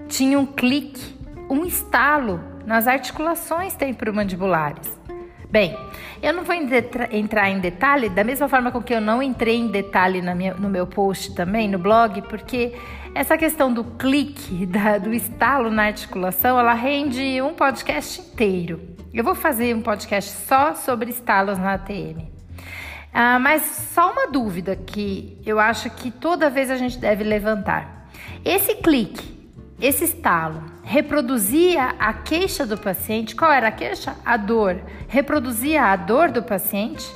Tinha 0.09 0.39
um 0.39 0.47
clique, 0.47 1.17
um 1.49 1.65
estalo 1.65 2.41
nas 2.67 2.87
articulações 2.87 3.75
temporomandibulares. 3.75 4.99
Bem, 5.51 5.77
eu 6.23 6.33
não 6.33 6.45
vou 6.45 6.55
entrar 6.55 7.51
em 7.51 7.59
detalhe, 7.59 8.09
da 8.09 8.23
mesma 8.23 8.49
forma 8.49 8.71
com 8.71 8.81
que 8.81 8.95
eu 8.95 9.01
não 9.01 9.21
entrei 9.21 9.57
em 9.57 9.67
detalhe 9.67 10.23
minha, 10.23 10.55
no 10.55 10.69
meu 10.69 10.87
post 10.87 11.35
também, 11.35 11.67
no 11.67 11.77
blog, 11.77 12.23
porque 12.23 12.73
essa 13.17 13.37
questão 13.37 13.73
do 13.73 13.83
clique, 13.83 14.65
da, 14.67 14.99
do 14.99 15.13
estalo 15.13 15.69
na 15.69 15.87
articulação, 15.87 16.57
ela 16.57 16.75
rende 16.75 17.43
um 17.43 17.53
podcast 17.55 18.21
inteiro. 18.21 18.81
Eu 19.13 19.25
vou 19.25 19.35
fazer 19.35 19.75
um 19.75 19.83
podcast 19.83 20.31
só 20.47 20.75
sobre 20.75 21.11
estalos 21.11 21.59
na 21.59 21.75
ATM. 21.75 22.30
Ah, 23.13 23.39
mas 23.39 23.63
só 23.93 24.13
uma 24.13 24.29
dúvida 24.29 24.77
que 24.77 25.41
eu 25.45 25.59
acho 25.59 25.91
que 25.91 26.11
toda 26.11 26.51
vez 26.51 26.71
a 26.71 26.77
gente 26.77 26.99
deve 26.99 27.25
levantar. 27.25 28.09
Esse 28.45 28.77
clique, 28.77 29.51
esse 29.81 30.05
estalo, 30.05 30.63
reproduzia 30.83 31.95
a 31.99 32.13
queixa 32.13 32.65
do 32.65 32.79
paciente? 32.79 33.35
Qual 33.35 33.51
era 33.51 33.69
a 33.69 33.73
queixa? 33.73 34.15
A 34.25 34.37
dor. 34.37 34.81
Reproduzia 35.09 35.85
a 35.85 35.97
dor 35.97 36.31
do 36.31 36.43
paciente? 36.43 37.11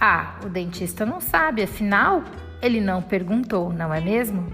Ah, 0.00 0.36
o 0.44 0.48
dentista 0.48 1.04
não 1.04 1.20
sabe, 1.20 1.62
afinal, 1.62 2.24
ele 2.62 2.80
não 2.80 3.02
perguntou, 3.02 3.72
não 3.72 3.92
é 3.92 4.00
mesmo? 4.00 4.46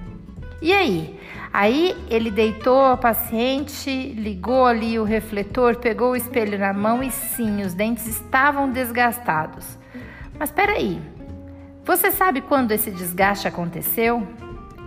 E 0.60 0.72
aí? 0.72 1.20
Aí 1.52 1.96
ele 2.10 2.30
deitou 2.30 2.84
a 2.84 2.96
paciente, 2.96 3.90
ligou 4.14 4.66
ali 4.66 4.98
o 4.98 5.04
refletor, 5.04 5.76
pegou 5.76 6.10
o 6.10 6.16
espelho 6.16 6.58
na 6.58 6.72
mão 6.72 7.02
e 7.02 7.10
sim, 7.10 7.62
os 7.62 7.74
dentes 7.74 8.06
estavam 8.06 8.70
desgastados. 8.70 9.78
Mas 10.38 10.50
peraí, 10.50 11.00
você 11.84 12.10
sabe 12.10 12.40
quando 12.40 12.72
esse 12.72 12.90
desgaste 12.90 13.46
aconteceu? 13.46 14.26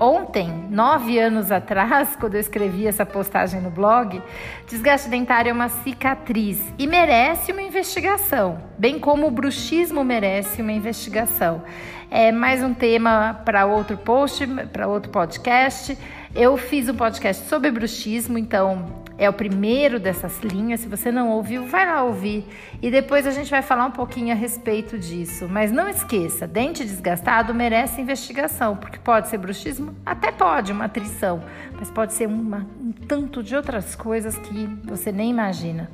Ontem, 0.02 0.48
nove 0.70 1.20
anos 1.20 1.52
atrás, 1.52 2.16
quando 2.20 2.36
eu 2.36 2.40
escrevi 2.40 2.88
essa 2.88 3.06
postagem 3.06 3.60
no 3.60 3.70
blog, 3.70 4.22
desgaste 4.68 5.10
dentário 5.10 5.50
é 5.50 5.54
uma 5.54 5.68
cicatriz 5.68 6.58
e 6.78 6.88
merece 6.88 7.52
uma 7.52 7.62
investigação, 7.62 8.62
bem 8.78 8.98
como 8.98 9.28
o 9.28 9.32
bruxismo 9.32 10.04
merece 10.04 10.62
uma 10.62 10.72
investigação. 10.72 11.64
É 12.10 12.32
mais 12.32 12.64
um 12.64 12.74
tema 12.74 13.42
para 13.46 13.66
outro 13.66 13.98
post, 13.98 14.48
para 14.72 14.88
outro 14.88 15.12
podcast. 15.12 15.98
Eu 16.34 16.58
fiz 16.58 16.88
um 16.90 16.96
podcast 16.96 17.48
sobre 17.48 17.70
bruxismo, 17.70 18.38
então 18.38 19.04
é 19.20 19.30
o 19.30 19.34
primeiro 19.34 20.00
dessas 20.00 20.40
linhas. 20.40 20.80
Se 20.80 20.88
você 20.88 21.12
não 21.12 21.30
ouviu, 21.30 21.66
vai 21.68 21.86
lá 21.86 22.04
ouvir. 22.04 22.46
E 22.82 22.90
depois 22.90 23.28
a 23.28 23.32
gente 23.32 23.52
vai 23.52 23.62
falar 23.62 23.86
um 23.86 23.92
pouquinho 23.92 24.32
a 24.32 24.36
respeito 24.36 24.98
disso. 24.98 25.48
Mas 25.50 25.72
não 25.74 25.90
esqueça, 25.90 26.48
dente 26.48 26.86
desgastado 26.86 27.54
merece 27.54 28.00
investigação, 28.00 28.78
porque 28.78 28.98
pode 28.98 29.28
ser 29.28 29.38
bruxismo? 29.38 29.94
Até 30.06 30.32
pode, 30.32 30.72
uma 30.72 30.86
atrição, 30.86 31.44
mas 31.78 31.92
pode 31.92 32.14
ser 32.14 32.28
uma, 32.28 32.66
um 32.82 32.94
tanto 32.94 33.44
de 33.44 33.56
outras 33.56 33.94
coisas 33.94 34.38
que 34.38 34.66
você 34.86 35.12
nem 35.12 35.30
imagina. 35.30 35.92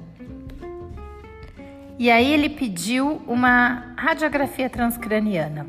E 1.97 2.11
aí 2.11 2.31
ele 2.31 2.49
pediu 2.49 3.23
uma 3.25 3.93
radiografia 3.97 4.69
transcraniana. 4.69 5.65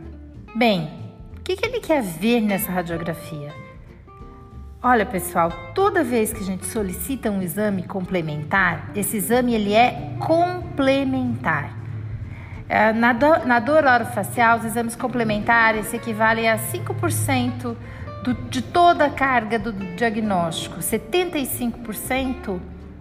Bem, 0.55 0.91
o 1.39 1.41
que, 1.43 1.57
que 1.57 1.65
ele 1.65 1.81
quer 1.81 2.03
ver 2.03 2.41
nessa 2.43 2.71
radiografia? 2.71 3.66
Olha, 4.89 5.05
pessoal, 5.05 5.51
toda 5.75 6.05
vez 6.05 6.33
que 6.33 6.39
a 6.39 6.47
gente 6.47 6.65
solicita 6.65 7.29
um 7.29 7.43
exame 7.43 7.83
complementar, 7.83 8.93
esse 8.95 9.17
exame 9.17 9.53
ele 9.53 9.75
é 9.75 10.15
complementar. 10.21 11.77
É, 12.69 12.93
na, 12.93 13.13
do, 13.13 13.45
na 13.45 13.59
dor 13.59 13.85
orofacial, 13.85 14.59
os 14.59 14.65
exames 14.65 14.95
complementares 14.95 15.93
equivalem 15.93 16.49
a 16.49 16.57
5% 16.57 17.77
do, 18.23 18.33
de 18.49 18.63
toda 18.63 19.07
a 19.07 19.11
carga 19.11 19.59
do 19.59 19.73
diagnóstico. 19.73 20.79
75% 20.79 22.61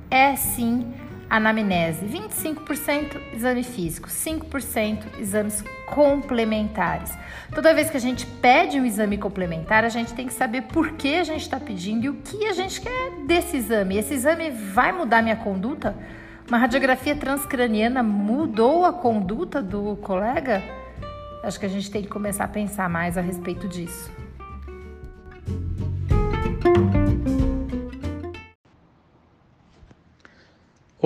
é 0.09 0.35
sim 0.35 0.91
anamnese, 1.35 2.05
25% 2.05 3.19
exame 3.33 3.63
físico, 3.63 4.07
5% 4.07 5.19
exames 5.19 5.63
complementares. 5.87 7.11
Toda 7.53 7.73
vez 7.73 7.89
que 7.89 7.97
a 7.97 8.01
gente 8.01 8.25
pede 8.25 8.79
um 8.79 8.85
exame 8.85 9.17
complementar, 9.17 9.83
a 9.83 9.89
gente 9.89 10.13
tem 10.13 10.27
que 10.27 10.33
saber 10.33 10.63
por 10.63 10.93
que 10.93 11.15
a 11.15 11.23
gente 11.23 11.41
está 11.41 11.59
pedindo 11.59 12.05
e 12.05 12.09
o 12.09 12.15
que 12.15 12.45
a 12.45 12.53
gente 12.53 12.79
quer 12.79 13.11
desse 13.27 13.57
exame. 13.57 13.97
Esse 13.97 14.13
exame 14.13 14.49
vai 14.49 14.91
mudar 14.91 15.21
minha 15.21 15.35
conduta? 15.35 15.95
Uma 16.47 16.57
radiografia 16.57 17.15
transcraniana 17.15 18.01
mudou 18.01 18.85
a 18.85 18.93
conduta 18.93 19.61
do 19.61 19.97
colega? 19.97 20.63
Acho 21.43 21.59
que 21.59 21.65
a 21.65 21.69
gente 21.69 21.91
tem 21.91 22.01
que 22.01 22.07
começar 22.07 22.45
a 22.45 22.47
pensar 22.47 22.89
mais 22.89 23.17
a 23.17 23.21
respeito 23.21 23.67
disso. 23.67 24.14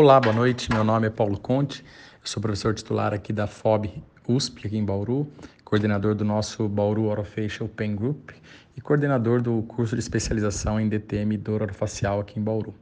Olá, 0.02 0.18
boa 0.18 0.34
noite. 0.34 0.72
Meu 0.72 0.82
nome 0.82 1.08
é 1.08 1.10
Paulo 1.10 1.38
Conte. 1.38 1.84
Eu 1.84 2.20
sou 2.24 2.42
professor 2.42 2.74
titular 2.74 3.14
aqui 3.14 3.34
da 3.34 3.46
FOB 3.46 4.02
USP, 4.30 4.66
aqui 4.66 4.78
em 4.78 4.86
Bauru, 4.86 5.28
coordenador 5.66 6.16
do 6.16 6.24
nosso 6.24 6.70
Bauru 6.70 7.08
Orofacial 7.08 7.68
Pain 7.68 7.98
Group 7.98 8.30
e 8.78 8.80
coordenador 8.80 9.42
do 9.42 9.62
curso 9.64 9.98
de 9.98 10.00
especialização 10.00 10.80
em 10.80 10.88
DTM 10.88 11.36
dor 11.36 11.64
orofacial 11.64 12.22
aqui 12.22 12.40
em 12.40 12.42
Bauru. 12.42 12.74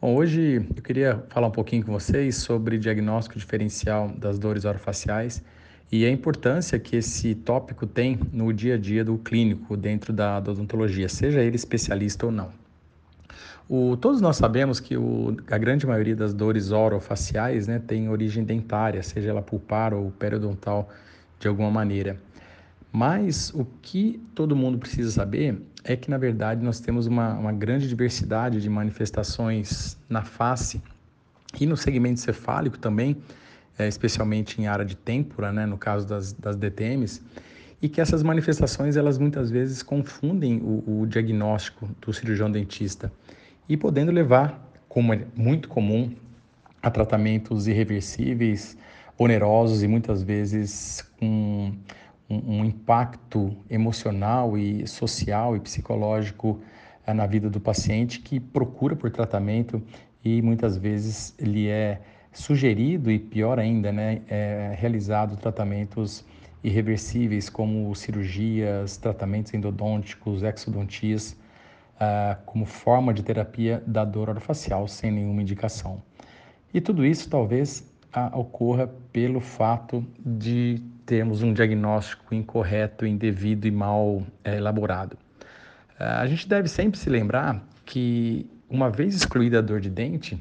Bom, 0.00 0.14
hoje 0.14 0.64
eu 0.76 0.82
queria 0.84 1.20
falar 1.30 1.48
um 1.48 1.50
pouquinho 1.50 1.84
com 1.84 1.90
vocês 1.90 2.36
sobre 2.36 2.78
diagnóstico 2.78 3.36
diferencial 3.36 4.08
das 4.10 4.38
dores 4.38 4.64
orofaciais 4.64 5.42
e 5.90 6.06
a 6.06 6.10
importância 6.12 6.78
que 6.78 6.94
esse 6.94 7.34
tópico 7.34 7.88
tem 7.88 8.20
no 8.32 8.52
dia 8.52 8.76
a 8.76 8.78
dia 8.78 9.04
do 9.04 9.18
clínico 9.18 9.76
dentro 9.76 10.12
da, 10.12 10.38
odontologia, 10.38 11.08
seja 11.08 11.40
ele 11.40 11.56
especialista 11.56 12.24
ou 12.24 12.30
não. 12.30 12.59
O, 13.72 13.96
todos 13.96 14.20
nós 14.20 14.36
sabemos 14.36 14.80
que 14.80 14.96
o, 14.96 15.36
a 15.48 15.56
grande 15.56 15.86
maioria 15.86 16.16
das 16.16 16.34
dores 16.34 16.72
orofaciais 16.72 17.68
né, 17.68 17.78
tem 17.78 18.08
origem 18.08 18.42
dentária, 18.42 19.00
seja 19.00 19.30
ela 19.30 19.40
pulpar 19.40 19.94
ou 19.94 20.10
periodontal 20.10 20.88
de 21.38 21.46
alguma 21.46 21.70
maneira. 21.70 22.18
Mas 22.90 23.54
o 23.54 23.64
que 23.80 24.20
todo 24.34 24.56
mundo 24.56 24.76
precisa 24.76 25.12
saber 25.12 25.62
é 25.84 25.94
que, 25.94 26.10
na 26.10 26.18
verdade, 26.18 26.64
nós 26.64 26.80
temos 26.80 27.06
uma, 27.06 27.34
uma 27.34 27.52
grande 27.52 27.88
diversidade 27.88 28.60
de 28.60 28.68
manifestações 28.68 29.96
na 30.08 30.24
face 30.24 30.82
e 31.60 31.64
no 31.64 31.76
segmento 31.76 32.18
cefálico 32.18 32.76
também, 32.76 33.18
é, 33.78 33.86
especialmente 33.86 34.60
em 34.60 34.66
área 34.66 34.84
de 34.84 34.96
têmpora, 34.96 35.52
né, 35.52 35.64
no 35.64 35.78
caso 35.78 36.08
das, 36.08 36.32
das 36.32 36.56
DTMs, 36.56 37.22
e 37.80 37.88
que 37.88 38.00
essas 38.00 38.24
manifestações, 38.24 38.96
elas 38.96 39.16
muitas 39.16 39.48
vezes 39.48 39.80
confundem 39.80 40.60
o, 40.60 41.02
o 41.02 41.06
diagnóstico 41.06 41.88
do 42.00 42.12
cirurgião 42.12 42.50
dentista 42.50 43.12
e 43.70 43.76
podendo 43.76 44.10
levar, 44.10 44.68
como 44.88 45.14
é 45.14 45.20
muito 45.36 45.68
comum, 45.68 46.12
a 46.82 46.90
tratamentos 46.90 47.68
irreversíveis, 47.68 48.76
onerosos 49.16 49.84
e 49.84 49.86
muitas 49.86 50.24
vezes 50.24 51.08
com 51.20 51.72
um, 52.28 52.58
um 52.58 52.64
impacto 52.64 53.56
emocional 53.70 54.58
e 54.58 54.84
social 54.88 55.54
e 55.54 55.60
psicológico 55.60 56.60
eh, 57.06 57.14
na 57.14 57.26
vida 57.26 57.48
do 57.48 57.60
paciente 57.60 58.18
que 58.18 58.40
procura 58.40 58.96
por 58.96 59.08
tratamento 59.08 59.80
e 60.24 60.42
muitas 60.42 60.76
vezes 60.76 61.32
ele 61.38 61.68
é 61.68 62.00
sugerido 62.32 63.08
e 63.08 63.20
pior 63.20 63.60
ainda, 63.60 63.92
né, 63.92 64.22
é 64.28 64.74
realizado 64.76 65.36
tratamentos 65.36 66.24
irreversíveis 66.64 67.48
como 67.48 67.94
cirurgias, 67.94 68.96
tratamentos 68.96 69.54
endodônticos, 69.54 70.42
exodontias, 70.42 71.36
uh, 72.00 72.36
como 72.46 72.64
forma 72.64 73.12
de 73.12 73.22
terapia 73.22 73.82
da 73.86 74.04
dor 74.04 74.30
orofacial 74.30 74.88
sem 74.88 75.10
nenhuma 75.10 75.42
indicação. 75.42 76.02
E 76.72 76.80
tudo 76.80 77.04
isso 77.04 77.28
talvez 77.28 77.80
uh, 78.16 78.38
ocorra 78.38 78.88
pelo 79.12 79.40
fato 79.40 80.04
de 80.18 80.82
termos 81.04 81.42
um 81.42 81.52
diagnóstico 81.52 82.34
incorreto, 82.34 83.04
indevido 83.04 83.66
e 83.66 83.70
mal 83.70 84.22
é, 84.44 84.56
elaborado. 84.56 85.18
É, 85.98 86.04
a 86.04 86.26
gente 86.26 86.48
deve 86.48 86.68
sempre 86.68 87.00
se 87.00 87.10
lembrar 87.10 87.60
que, 87.84 88.48
uma 88.68 88.88
vez 88.88 89.16
excluída 89.16 89.58
a 89.58 89.60
dor 89.60 89.80
de 89.80 89.90
dente, 89.90 90.40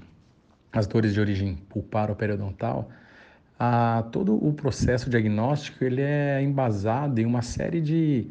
as 0.71 0.85
dores 0.85 1.11
de 1.11 1.19
origem 1.19 1.55
pulpar 1.67 2.11
ou 2.11 2.15
periodontal, 2.15 2.87
todo 4.11 4.35
o 4.35 4.53
processo 4.53 5.09
diagnóstico 5.09 5.83
ele 5.83 6.01
é 6.01 6.39
embasado 6.41 7.19
em 7.19 7.25
uma 7.25 7.41
série 7.41 7.81
de 7.81 8.27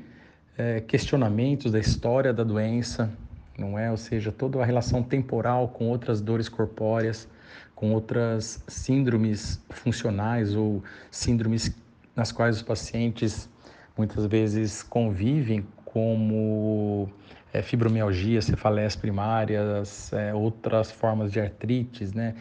é, 0.58 0.80
questionamentos 0.80 1.70
da 1.70 1.78
história 1.78 2.32
da 2.32 2.42
doença, 2.42 3.10
não 3.56 3.78
é? 3.78 3.90
Ou 3.90 3.96
seja, 3.96 4.32
toda 4.32 4.60
a 4.60 4.64
relação 4.64 5.02
temporal 5.02 5.68
com 5.68 5.88
outras 5.88 6.20
dores 6.20 6.48
corpóreas, 6.48 7.28
com 7.76 7.92
outras 7.92 8.62
síndromes 8.66 9.62
funcionais 9.70 10.54
ou 10.56 10.82
síndromes 11.12 11.74
nas 12.14 12.32
quais 12.32 12.56
os 12.56 12.62
pacientes 12.62 13.48
muitas 13.96 14.26
vezes 14.26 14.82
convivem, 14.82 15.64
como 15.84 17.08
é, 17.52 17.62
fibromialgia, 17.62 18.42
cefaleias 18.42 18.96
primárias, 18.96 20.12
é, 20.12 20.34
outras 20.34 20.90
formas 20.90 21.30
de 21.30 21.40
artrites, 21.40 22.12
né? 22.12 22.34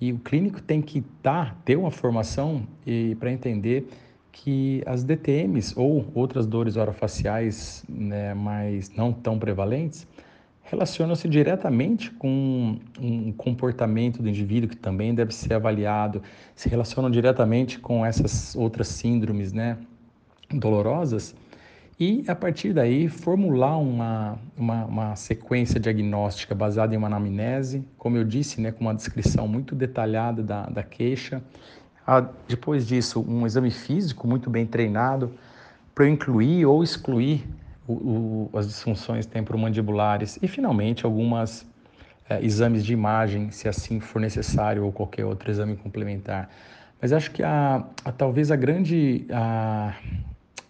E 0.00 0.12
o 0.12 0.18
clínico 0.18 0.60
tem 0.60 0.80
que 0.80 1.00
tá, 1.22 1.56
ter 1.64 1.76
uma 1.76 1.90
formação 1.90 2.66
para 3.18 3.30
entender 3.30 3.88
que 4.34 4.82
as 4.84 5.04
DTMs 5.04 5.72
ou 5.76 6.10
outras 6.12 6.44
dores 6.44 6.76
orofaciais, 6.76 7.84
né, 7.88 8.34
mas 8.34 8.90
não 8.90 9.12
tão 9.12 9.38
prevalentes, 9.38 10.06
relacionam-se 10.64 11.28
diretamente 11.28 12.10
com 12.10 12.78
um 13.00 13.32
comportamento 13.32 14.20
do 14.20 14.28
indivíduo 14.28 14.68
que 14.68 14.76
também 14.76 15.14
deve 15.14 15.32
ser 15.32 15.54
avaliado, 15.54 16.20
se 16.54 16.68
relacionam 16.68 17.10
diretamente 17.10 17.78
com 17.78 18.04
essas 18.04 18.56
outras 18.56 18.88
síndromes, 18.88 19.52
né, 19.52 19.78
dolorosas, 20.50 21.34
e 21.98 22.24
a 22.26 22.34
partir 22.34 22.72
daí 22.72 23.08
formular 23.08 23.76
uma, 23.76 24.36
uma, 24.56 24.84
uma, 24.84 25.16
sequência 25.16 25.78
diagnóstica 25.78 26.52
baseada 26.52 26.92
em 26.92 26.98
uma 26.98 27.06
anamnese, 27.06 27.84
como 27.96 28.16
eu 28.16 28.24
disse, 28.24 28.60
né, 28.60 28.72
com 28.72 28.80
uma 28.80 28.94
descrição 28.94 29.46
muito 29.46 29.76
detalhada 29.76 30.42
da, 30.42 30.66
da 30.66 30.82
queixa. 30.82 31.40
Ah, 32.06 32.26
depois 32.46 32.86
disso, 32.86 33.24
um 33.26 33.46
exame 33.46 33.70
físico 33.70 34.26
muito 34.26 34.50
bem 34.50 34.66
treinado 34.66 35.32
para 35.94 36.08
incluir 36.08 36.66
ou 36.66 36.82
excluir 36.82 37.48
o, 37.86 37.92
o, 38.52 38.58
as 38.58 38.66
disfunções 38.66 39.24
temporomandibulares 39.24 40.38
e, 40.42 40.48
finalmente, 40.48 41.06
algumas 41.06 41.66
é, 42.28 42.44
exames 42.44 42.84
de 42.84 42.92
imagem, 42.92 43.50
se 43.50 43.68
assim 43.68 44.00
for 44.00 44.20
necessário, 44.20 44.84
ou 44.84 44.92
qualquer 44.92 45.24
outro 45.24 45.50
exame 45.50 45.76
complementar. 45.76 46.50
Mas 47.00 47.12
acho 47.12 47.30
que 47.30 47.42
a, 47.42 47.84
a 48.04 48.12
talvez 48.12 48.50
a 48.50 48.56
grande, 48.56 49.26
a, 49.30 49.94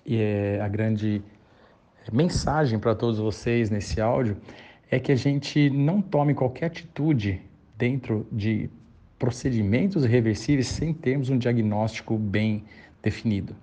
é, 0.07 0.61
a 0.63 0.69
grande 0.69 1.23
mensagem 2.13 2.79
para 2.79 2.95
todos 2.95 3.19
vocês 3.19 3.71
nesse 3.71 4.01
áudio 4.01 4.37
é 4.91 5.01
que 5.01 5.11
a 5.11 5.17
gente 5.17 5.71
não 5.71 6.01
tome 6.01 6.35
qualquer 6.35 6.67
atitude 6.67 7.41
dentro 7.77 8.27
de 8.31 8.71
procedimentos 9.19 10.05
reversíveis 10.05 10.69
sem 10.69 10.93
termos 10.93 11.31
um 11.31 11.39
diagnóstico 11.39 12.17
bem 12.17 12.65
definido. 13.03 13.55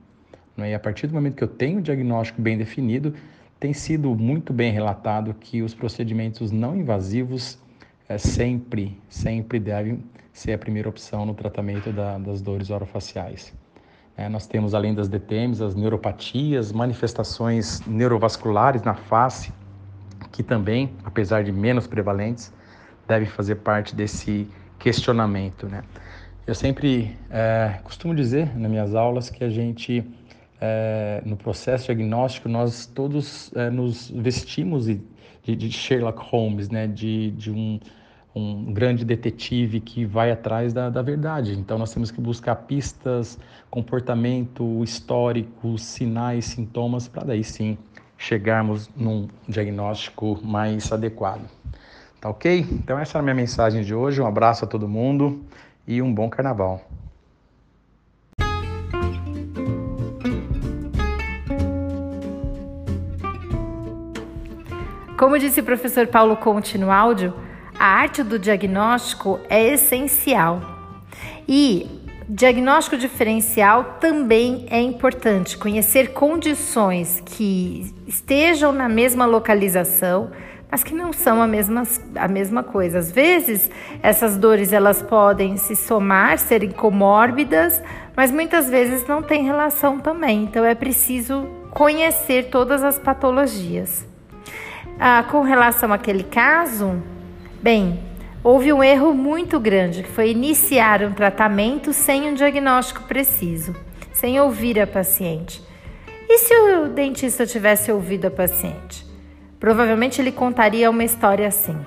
É? 0.57 0.71
E 0.71 0.73
a 0.73 0.79
partir 0.79 1.07
do 1.07 1.13
momento 1.13 1.35
que 1.35 1.43
eu 1.43 1.47
tenho 1.47 1.79
o 1.79 1.81
diagnóstico 1.81 2.41
bem 2.41 2.57
definido, 2.57 3.13
tem 3.59 3.73
sido 3.73 4.15
muito 4.15 4.51
bem 4.51 4.71
relatado 4.71 5.33
que 5.33 5.61
os 5.61 5.73
procedimentos 5.73 6.51
não 6.51 6.75
invasivos 6.75 7.59
é, 8.09 8.17
sempre, 8.17 8.99
sempre 9.07 9.59
devem 9.59 10.03
ser 10.33 10.53
a 10.53 10.57
primeira 10.57 10.89
opção 10.89 11.25
no 11.25 11.33
tratamento 11.33 11.91
da, 11.91 12.17
das 12.17 12.41
dores 12.41 12.69
orofaciais. 12.69 13.53
É, 14.17 14.27
nós 14.27 14.45
temos, 14.45 14.73
além 14.73 14.93
das 14.93 15.07
DTMs, 15.07 15.63
as 15.63 15.75
neuropatias, 15.75 16.71
manifestações 16.71 17.81
neurovasculares 17.87 18.81
na 18.83 18.93
face, 18.93 19.53
que 20.31 20.43
também, 20.43 20.91
apesar 21.03 21.43
de 21.43 21.51
menos 21.51 21.87
prevalentes, 21.87 22.53
devem 23.07 23.27
fazer 23.27 23.55
parte 23.55 23.95
desse 23.95 24.47
questionamento. 24.81 25.67
Né? 25.67 25.83
Eu 26.45 26.55
sempre 26.55 27.15
é, 27.29 27.79
costumo 27.83 28.13
dizer 28.13 28.57
nas 28.57 28.69
minhas 28.69 28.95
aulas 28.95 29.29
que 29.29 29.43
a 29.43 29.49
gente 29.49 30.03
é, 30.59 31.21
no 31.25 31.35
processo 31.37 31.85
diagnóstico, 31.85 32.47
nós 32.47 32.85
todos 32.85 33.51
é, 33.55 33.69
nos 33.69 34.11
vestimos 34.11 34.85
de, 34.85 35.55
de, 35.55 35.71
Sherlock 35.71 36.21
Holmes, 36.29 36.69
né? 36.69 36.87
de, 36.87 37.31
de 37.31 37.51
um, 37.51 37.79
um 38.35 38.71
grande 38.71 39.03
detetive 39.03 39.79
que 39.79 40.05
vai 40.05 40.31
atrás 40.31 40.71
da, 40.71 40.89
da 40.89 41.01
verdade. 41.01 41.53
Então, 41.53 41.77
nós 41.79 41.91
temos 41.93 42.11
que 42.11 42.21
buscar 42.21 42.55
pistas, 42.55 43.39
comportamento 43.69 44.83
histórico, 44.83 45.77
sinais, 45.77 46.45
sintomas, 46.45 47.07
para 47.07 47.23
daí 47.23 47.43
sim 47.43 47.77
chegarmos 48.17 48.87
num 48.95 49.27
diagnóstico 49.47 50.39
mais 50.43 50.91
adequado. 50.91 51.49
Tá 52.21 52.29
ok? 52.29 52.67
Então, 52.71 52.99
essa 52.99 53.17
é 53.17 53.19
a 53.19 53.23
minha 53.23 53.33
mensagem 53.33 53.81
de 53.81 53.95
hoje. 53.95 54.21
Um 54.21 54.27
abraço 54.27 54.63
a 54.63 54.67
todo 54.67 54.87
mundo 54.87 55.43
e 55.87 56.03
um 56.03 56.13
bom 56.13 56.29
carnaval. 56.29 56.87
Como 65.17 65.39
disse 65.39 65.61
o 65.61 65.63
professor 65.63 66.05
Paulo 66.05 66.37
Conte 66.37 66.77
no 66.77 66.91
áudio, 66.91 67.33
a 67.77 67.85
arte 67.85 68.21
do 68.21 68.37
diagnóstico 68.37 69.39
é 69.49 69.73
essencial. 69.73 70.61
E 71.47 71.87
diagnóstico 72.29 72.97
diferencial 72.97 73.97
também 73.99 74.67
é 74.69 74.79
importante. 74.79 75.57
Conhecer 75.57 76.13
condições 76.13 77.19
que 77.25 77.91
estejam 78.05 78.71
na 78.71 78.87
mesma 78.87 79.25
localização 79.25 80.31
mas 80.71 80.85
que 80.85 80.95
não 80.95 81.11
são 81.11 81.41
a 81.41 81.47
mesma, 81.47 81.83
a 82.15 82.29
mesma 82.29 82.63
coisa. 82.63 82.99
Às 82.99 83.11
vezes, 83.11 83.69
essas 84.01 84.37
dores 84.37 84.71
elas 84.71 85.01
podem 85.01 85.57
se 85.57 85.75
somar, 85.75 86.39
serem 86.39 86.71
comórbidas, 86.71 87.83
mas 88.15 88.31
muitas 88.31 88.69
vezes 88.69 89.05
não 89.05 89.21
tem 89.21 89.43
relação 89.43 89.99
também. 89.99 90.43
Então 90.43 90.63
é 90.63 90.73
preciso 90.73 91.45
conhecer 91.71 92.49
todas 92.49 92.85
as 92.85 92.97
patologias. 92.97 94.07
Ah, 94.97 95.25
com 95.29 95.41
relação 95.41 95.91
àquele 95.91 96.23
caso, 96.23 97.03
bem, 97.61 97.99
houve 98.41 98.71
um 98.71 98.81
erro 98.81 99.13
muito 99.13 99.59
grande, 99.59 100.03
que 100.03 100.09
foi 100.09 100.31
iniciar 100.31 101.03
um 101.03 101.11
tratamento 101.11 101.91
sem 101.91 102.29
um 102.29 102.33
diagnóstico 102.33 103.03
preciso, 103.03 103.75
sem 104.13 104.39
ouvir 104.39 104.79
a 104.79 104.87
paciente. 104.87 105.61
E 106.29 106.37
se 106.37 106.53
o 106.53 106.87
dentista 106.87 107.45
tivesse 107.45 107.91
ouvido 107.91 108.27
a 108.27 108.31
paciente? 108.31 109.10
Provavelmente 109.61 110.19
ele 110.19 110.31
contaria 110.31 110.89
uma 110.89 111.03
história 111.03 111.47
assim. 111.47 111.77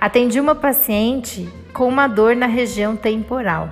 Atendi 0.00 0.40
uma 0.40 0.54
paciente 0.54 1.46
com 1.74 1.86
uma 1.86 2.06
dor 2.06 2.34
na 2.34 2.46
região 2.46 2.96
temporal. 2.96 3.68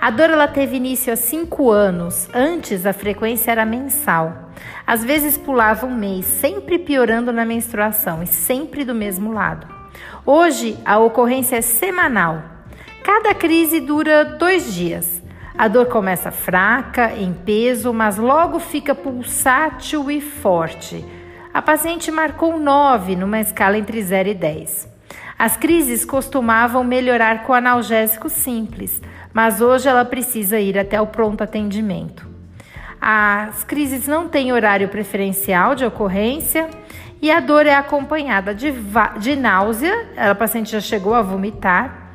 A 0.00 0.10
dor 0.10 0.30
ela 0.30 0.48
teve 0.48 0.76
início 0.76 1.12
há 1.12 1.16
cinco 1.16 1.70
anos. 1.70 2.28
Antes 2.34 2.84
a 2.84 2.92
frequência 2.92 3.52
era 3.52 3.64
mensal. 3.64 4.50
Às 4.84 5.04
vezes 5.04 5.38
pulava 5.38 5.86
um 5.86 5.94
mês, 5.94 6.26
sempre 6.26 6.76
piorando 6.76 7.32
na 7.32 7.44
menstruação 7.44 8.20
e 8.20 8.26
sempre 8.26 8.84
do 8.84 8.94
mesmo 8.96 9.32
lado. 9.32 9.68
Hoje 10.24 10.76
a 10.84 10.98
ocorrência 10.98 11.56
é 11.56 11.62
semanal. 11.62 12.42
Cada 13.04 13.32
crise 13.32 13.78
dura 13.78 14.24
dois 14.24 14.74
dias. 14.74 15.22
A 15.56 15.68
dor 15.68 15.86
começa 15.86 16.32
fraca, 16.32 17.12
em 17.12 17.32
peso, 17.32 17.92
mas 17.92 18.16
logo 18.16 18.58
fica 18.58 18.92
pulsátil 18.92 20.10
e 20.10 20.20
forte 20.20 21.04
a 21.56 21.62
paciente 21.62 22.10
marcou 22.10 22.60
9 22.60 23.16
numa 23.16 23.40
escala 23.40 23.78
entre 23.78 24.02
0 24.02 24.28
e 24.28 24.34
10. 24.34 24.94
As 25.38 25.56
crises 25.56 26.04
costumavam 26.04 26.84
melhorar 26.84 27.44
com 27.44 27.54
analgésico 27.54 28.28
simples, 28.28 29.00
mas 29.32 29.62
hoje 29.62 29.88
ela 29.88 30.04
precisa 30.04 30.60
ir 30.60 30.78
até 30.78 31.00
o 31.00 31.06
pronto 31.06 31.42
atendimento. 31.42 32.28
As 33.00 33.64
crises 33.64 34.06
não 34.06 34.28
têm 34.28 34.52
horário 34.52 34.90
preferencial 34.90 35.74
de 35.74 35.86
ocorrência 35.86 36.68
e 37.22 37.30
a 37.30 37.40
dor 37.40 37.64
é 37.64 37.74
acompanhada 37.74 38.54
de, 38.54 38.74
de 39.18 39.34
náusea, 39.34 40.10
a 40.14 40.34
paciente 40.34 40.72
já 40.72 40.80
chegou 40.82 41.14
a 41.14 41.22
vomitar, 41.22 42.12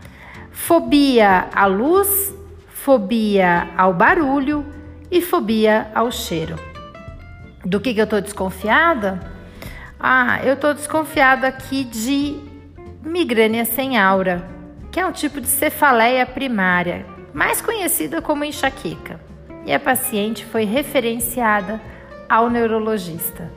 fobia 0.52 1.48
à 1.52 1.66
luz, 1.66 2.32
fobia 2.68 3.70
ao 3.76 3.92
barulho 3.92 4.64
e 5.10 5.20
fobia 5.20 5.90
ao 5.96 6.12
cheiro. 6.12 6.60
Do 7.66 7.80
que, 7.80 7.92
que 7.92 8.02
eu 8.02 8.06
estou 8.06 8.22
desconfiada? 8.22 9.31
Ah, 10.04 10.40
eu 10.44 10.56
estou 10.56 10.74
desconfiada 10.74 11.46
aqui 11.46 11.84
de 11.84 12.36
migrânia 13.04 13.64
sem 13.66 14.00
aura, 14.00 14.44
que 14.92 15.00
é 15.00 15.06
um 15.06 15.12
tipo 15.12 15.40
de 15.40 15.46
cefaleia 15.46 16.26
primária, 16.26 17.06
mais 17.32 17.62
conhecida 17.62 18.20
como 18.20 18.44
enxaqueca. 18.44 19.20
E 19.64 19.72
a 19.72 19.80
paciente 19.80 20.44
foi 20.44 20.64
referenciada 20.64 21.80
ao 22.28 22.50
neurologista. 22.50 23.52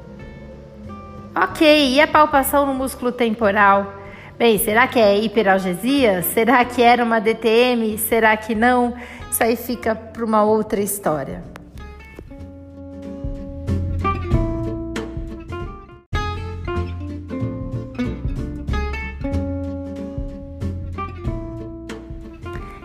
Ok, 1.34 1.94
e 1.94 1.98
a 1.98 2.06
palpação 2.06 2.66
no 2.66 2.74
músculo 2.74 3.10
temporal? 3.10 3.94
Bem, 4.36 4.58
será 4.58 4.86
que 4.86 5.00
é 5.00 5.18
hiperalgesia? 5.18 6.20
Será 6.20 6.62
que 6.62 6.82
era 6.82 7.02
uma 7.02 7.22
DTM? 7.22 7.96
Será 7.96 8.36
que 8.36 8.54
não? 8.54 8.94
Isso 9.30 9.42
aí 9.42 9.56
fica 9.56 9.94
para 9.94 10.22
uma 10.22 10.44
outra 10.44 10.82
história. 10.82 11.42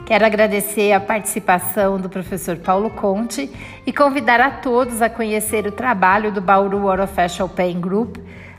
Quero 0.10 0.26
agradecer 0.26 0.91
a 0.91 1.00
participação 1.00 2.00
do 2.00 2.10
professor 2.10 2.58
Paulo 2.58 2.89
Conte 2.89 3.48
e 3.86 3.93
convidar 3.93 4.41
a 4.41 4.50
todos 4.50 5.04
a 5.04 5.08
conhecer 5.08 5.67
o 5.67 5.72
trabalho 5.72 6.32
do 6.32 6.41
Bauru 6.41 6.86
Orofacial 6.86 7.48
Pain 7.48 7.80
Group 7.80 8.17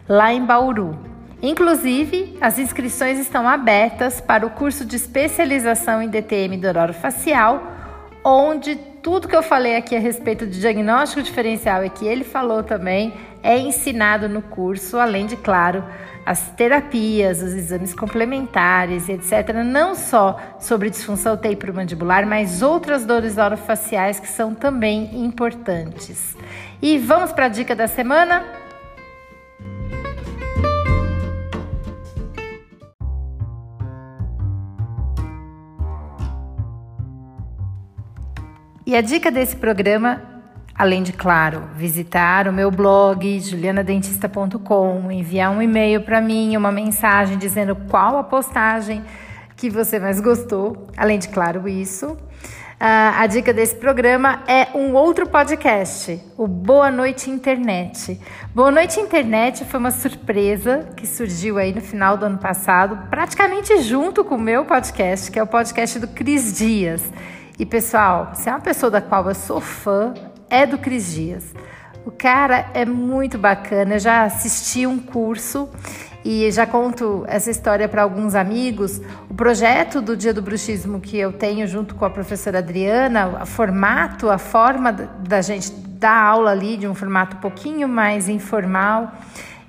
lá 0.08 0.32
em 0.32 0.46
Bauru. 0.46 0.96
Inclusive, 1.42 2.38
as 2.40 2.56
inscrições 2.56 3.18
estão 3.18 3.48
abertas 3.48 4.20
para 4.20 4.46
o 4.46 4.50
curso 4.50 4.84
de 4.84 4.94
especialização 4.94 6.00
em 6.00 6.08
DTM 6.08 6.56
do 6.56 6.68
orofacial, 6.68 7.60
onde 8.22 8.76
tudo 9.02 9.26
que 9.26 9.34
eu 9.34 9.42
falei 9.42 9.74
aqui 9.74 9.96
a 9.96 9.98
respeito 9.98 10.46
de 10.46 10.60
diagnóstico 10.60 11.20
diferencial 11.20 11.84
e 11.84 11.90
que 11.90 12.06
ele 12.06 12.22
falou 12.22 12.62
também 12.62 13.12
é 13.42 13.58
ensinado 13.58 14.28
no 14.28 14.42
curso, 14.42 14.98
além 14.98 15.26
de, 15.26 15.36
claro, 15.36 15.84
as 16.24 16.50
terapias, 16.50 17.42
os 17.42 17.54
exames 17.54 17.94
complementares, 17.94 19.08
etc., 19.08 19.54
não 19.64 19.94
só 19.94 20.38
sobre 20.58 20.90
disfunção 20.90 21.36
temporomandibular, 21.36 22.26
mas 22.26 22.62
outras 22.62 23.04
dores 23.04 23.38
orofaciais 23.38 24.20
que 24.20 24.28
são 24.28 24.54
também 24.54 25.24
importantes. 25.24 26.36
E 26.82 26.98
vamos 26.98 27.32
para 27.32 27.46
a 27.46 27.48
dica 27.48 27.74
da 27.74 27.86
semana? 27.86 28.44
E 38.86 38.96
a 38.96 39.00
dica 39.00 39.30
desse 39.30 39.54
programa 39.54 40.39
Além 40.80 41.02
de, 41.02 41.12
claro, 41.12 41.64
visitar 41.76 42.48
o 42.48 42.52
meu 42.54 42.70
blog 42.70 43.38
julianadentista.com, 43.38 45.12
enviar 45.12 45.50
um 45.50 45.60
e-mail 45.60 46.00
para 46.00 46.22
mim, 46.22 46.56
uma 46.56 46.72
mensagem 46.72 47.36
dizendo 47.36 47.76
qual 47.76 48.16
a 48.16 48.24
postagem 48.24 49.04
que 49.54 49.68
você 49.68 49.98
mais 49.98 50.22
gostou. 50.22 50.88
Além 50.96 51.18
de, 51.18 51.28
claro, 51.28 51.68
isso. 51.68 52.06
Uh, 52.06 52.16
a 53.14 53.26
dica 53.26 53.52
desse 53.52 53.74
programa 53.74 54.42
é 54.48 54.68
um 54.74 54.94
outro 54.94 55.28
podcast, 55.28 56.18
o 56.34 56.46
Boa 56.48 56.90
Noite 56.90 57.28
Internet. 57.28 58.18
Boa 58.54 58.70
Noite 58.70 58.98
Internet 59.00 59.66
foi 59.66 59.78
uma 59.78 59.90
surpresa 59.90 60.88
que 60.96 61.06
surgiu 61.06 61.58
aí 61.58 61.74
no 61.74 61.82
final 61.82 62.16
do 62.16 62.24
ano 62.24 62.38
passado, 62.38 62.98
praticamente 63.10 63.82
junto 63.82 64.24
com 64.24 64.36
o 64.36 64.40
meu 64.40 64.64
podcast, 64.64 65.30
que 65.30 65.38
é 65.38 65.42
o 65.42 65.46
podcast 65.46 65.98
do 65.98 66.08
Cris 66.08 66.56
Dias. 66.56 67.02
E 67.58 67.66
pessoal, 67.66 68.30
se 68.32 68.48
é 68.48 68.52
uma 68.52 68.60
pessoa 68.62 68.90
da 68.90 69.02
qual 69.02 69.28
eu 69.28 69.34
sou 69.34 69.60
fã, 69.60 70.14
é 70.50 70.66
do 70.66 70.76
Cris 70.76 71.14
Dias. 71.14 71.54
O 72.04 72.10
cara 72.10 72.70
é 72.74 72.84
muito 72.84 73.38
bacana. 73.38 73.94
Eu 73.94 73.98
já 73.98 74.24
assisti 74.24 74.86
um 74.86 74.98
curso 74.98 75.68
e 76.24 76.50
já 76.50 76.66
conto 76.66 77.24
essa 77.28 77.50
história 77.50 77.88
para 77.88 78.02
alguns 78.02 78.34
amigos. 78.34 79.00
O 79.28 79.34
projeto 79.34 80.02
do 80.02 80.16
Dia 80.16 80.34
do 80.34 80.42
Bruxismo 80.42 81.00
que 81.00 81.16
eu 81.16 81.32
tenho 81.32 81.66
junto 81.66 81.94
com 81.94 82.04
a 82.04 82.10
professora 82.10 82.58
Adriana, 82.58 83.42
o 83.42 83.46
formato, 83.46 84.28
a 84.28 84.38
forma 84.38 84.92
da 84.92 85.40
gente 85.40 85.70
dar 85.70 86.22
aula 86.22 86.50
ali 86.50 86.76
de 86.76 86.88
um 86.88 86.94
formato 86.94 87.36
um 87.36 87.40
pouquinho 87.40 87.88
mais 87.88 88.28
informal. 88.28 89.12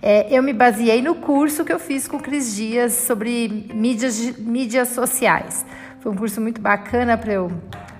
É, 0.01 0.35
eu 0.35 0.41
me 0.41 0.51
baseei 0.51 1.01
no 1.01 1.15
curso 1.15 1.63
que 1.63 1.71
eu 1.71 1.79
fiz 1.79 2.07
com 2.07 2.17
o 2.17 2.19
Cris 2.19 2.55
Dias 2.55 2.93
sobre 2.93 3.69
mídias, 3.73 4.19
mídias 4.39 4.89
sociais. 4.89 5.65
Foi 5.99 6.11
um 6.11 6.15
curso 6.15 6.41
muito 6.41 6.59
bacana 6.59 7.17
para 7.17 7.33
eu 7.33 7.51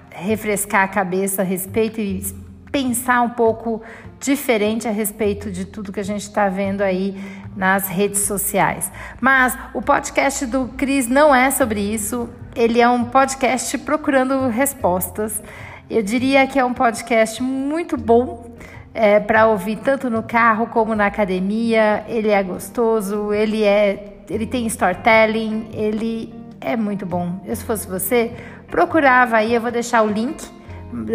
refrescar 0.10 0.84
a 0.84 0.88
cabeça 0.88 1.42
a 1.42 1.46
respeito 1.46 2.02
e 2.02 2.24
pensar 2.72 3.22
um 3.22 3.30
pouco 3.30 3.82
diferente 4.20 4.88
a 4.88 4.92
respeito 4.92 5.52
de 5.52 5.66
tudo 5.66 5.92
que 5.92 6.00
a 6.00 6.04
gente 6.04 6.22
está 6.22 6.48
vendo 6.48 6.82
aí 6.82 7.16
nas 7.56 7.90
redes 7.90 8.22
sociais. 8.22 8.92
Mas 9.20 9.58
o 9.74 9.82
podcast 9.82 10.46
do 10.46 10.68
Cris 10.78 11.08
não 11.08 11.34
é 11.34 11.52
sobre 11.52 11.82
isso, 11.82 12.30
ele 12.56 12.80
é 12.80 12.88
um 12.88 13.06
podcast 13.06 13.78
procurando 13.80 14.48
respostas. 14.48 15.42
Eu 15.90 16.02
diria 16.02 16.48
que 16.48 16.58
é 16.58 16.64
um 16.64 16.74
podcast 16.74 17.42
muito 17.44 17.98
bom 17.98 18.52
é, 18.94 19.20
para 19.20 19.48
ouvir 19.48 19.78
tanto 19.78 20.10
no 20.10 20.24
carro 20.24 20.68
como 20.68 20.96
na 20.96 21.08
academia. 21.08 22.06
Ele 22.08 22.30
é 22.30 22.42
gostoso, 22.44 23.34
ele 23.34 23.64
é, 23.64 24.24
ele 24.30 24.46
tem 24.46 24.66
storytelling, 24.68 25.70
ele 25.74 26.34
é 26.62 26.78
muito 26.78 27.06
bom. 27.06 27.42
Eu 27.46 27.56
se 27.56 27.64
fosse 27.64 27.88
você, 27.88 28.32
procurava 28.68 29.38
aí, 29.38 29.54
eu 29.54 29.62
vou 29.62 29.72
deixar 29.72 30.04
o 30.04 30.08
link 30.08 30.61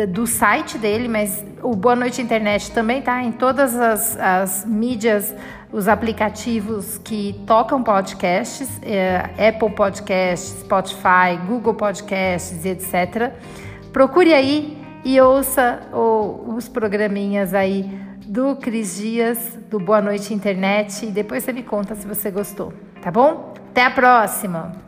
do 0.09 0.27
site 0.27 0.79
dele, 0.79 1.09
mas 1.09 1.45
o 1.63 1.75
Boa 1.75 1.95
Noite 1.95 2.23
Internet 2.23 2.71
também 2.73 3.03
tá 3.03 3.23
em 3.23 3.33
todas 3.33 3.77
as, 3.77 4.17
as 4.17 4.65
mídias, 4.65 5.35
os 5.73 5.89
aplicativos 5.89 6.99
que 6.99 7.43
tocam 7.47 7.83
podcasts, 7.83 8.81
é, 8.83 9.49
Apple 9.49 9.71
Podcasts, 9.71 10.61
Spotify, 10.61 11.37
Google 11.47 11.75
Podcasts, 11.75 12.65
etc. 12.65 13.33
Procure 13.93 14.33
aí 14.33 14.79
e 15.05 15.21
ouça 15.21 15.81
o, 15.93 16.55
os 16.57 16.69
programinhas 16.69 17.55
aí 17.55 17.89
do 18.27 18.57
Cris 18.57 18.97
Dias, 18.97 19.59
do 19.71 19.79
Boa 19.79 20.01
Noite 20.01 20.35
Internet, 20.35 21.07
e 21.07 21.11
depois 21.11 21.45
você 21.45 21.53
me 21.53 21.63
conta 21.63 21.95
se 21.95 22.07
você 22.07 22.31
gostou, 22.31 22.73
tá 23.01 23.11
bom? 23.11 23.55
Até 23.71 23.85
a 23.85 23.91
próxima! 23.91 24.86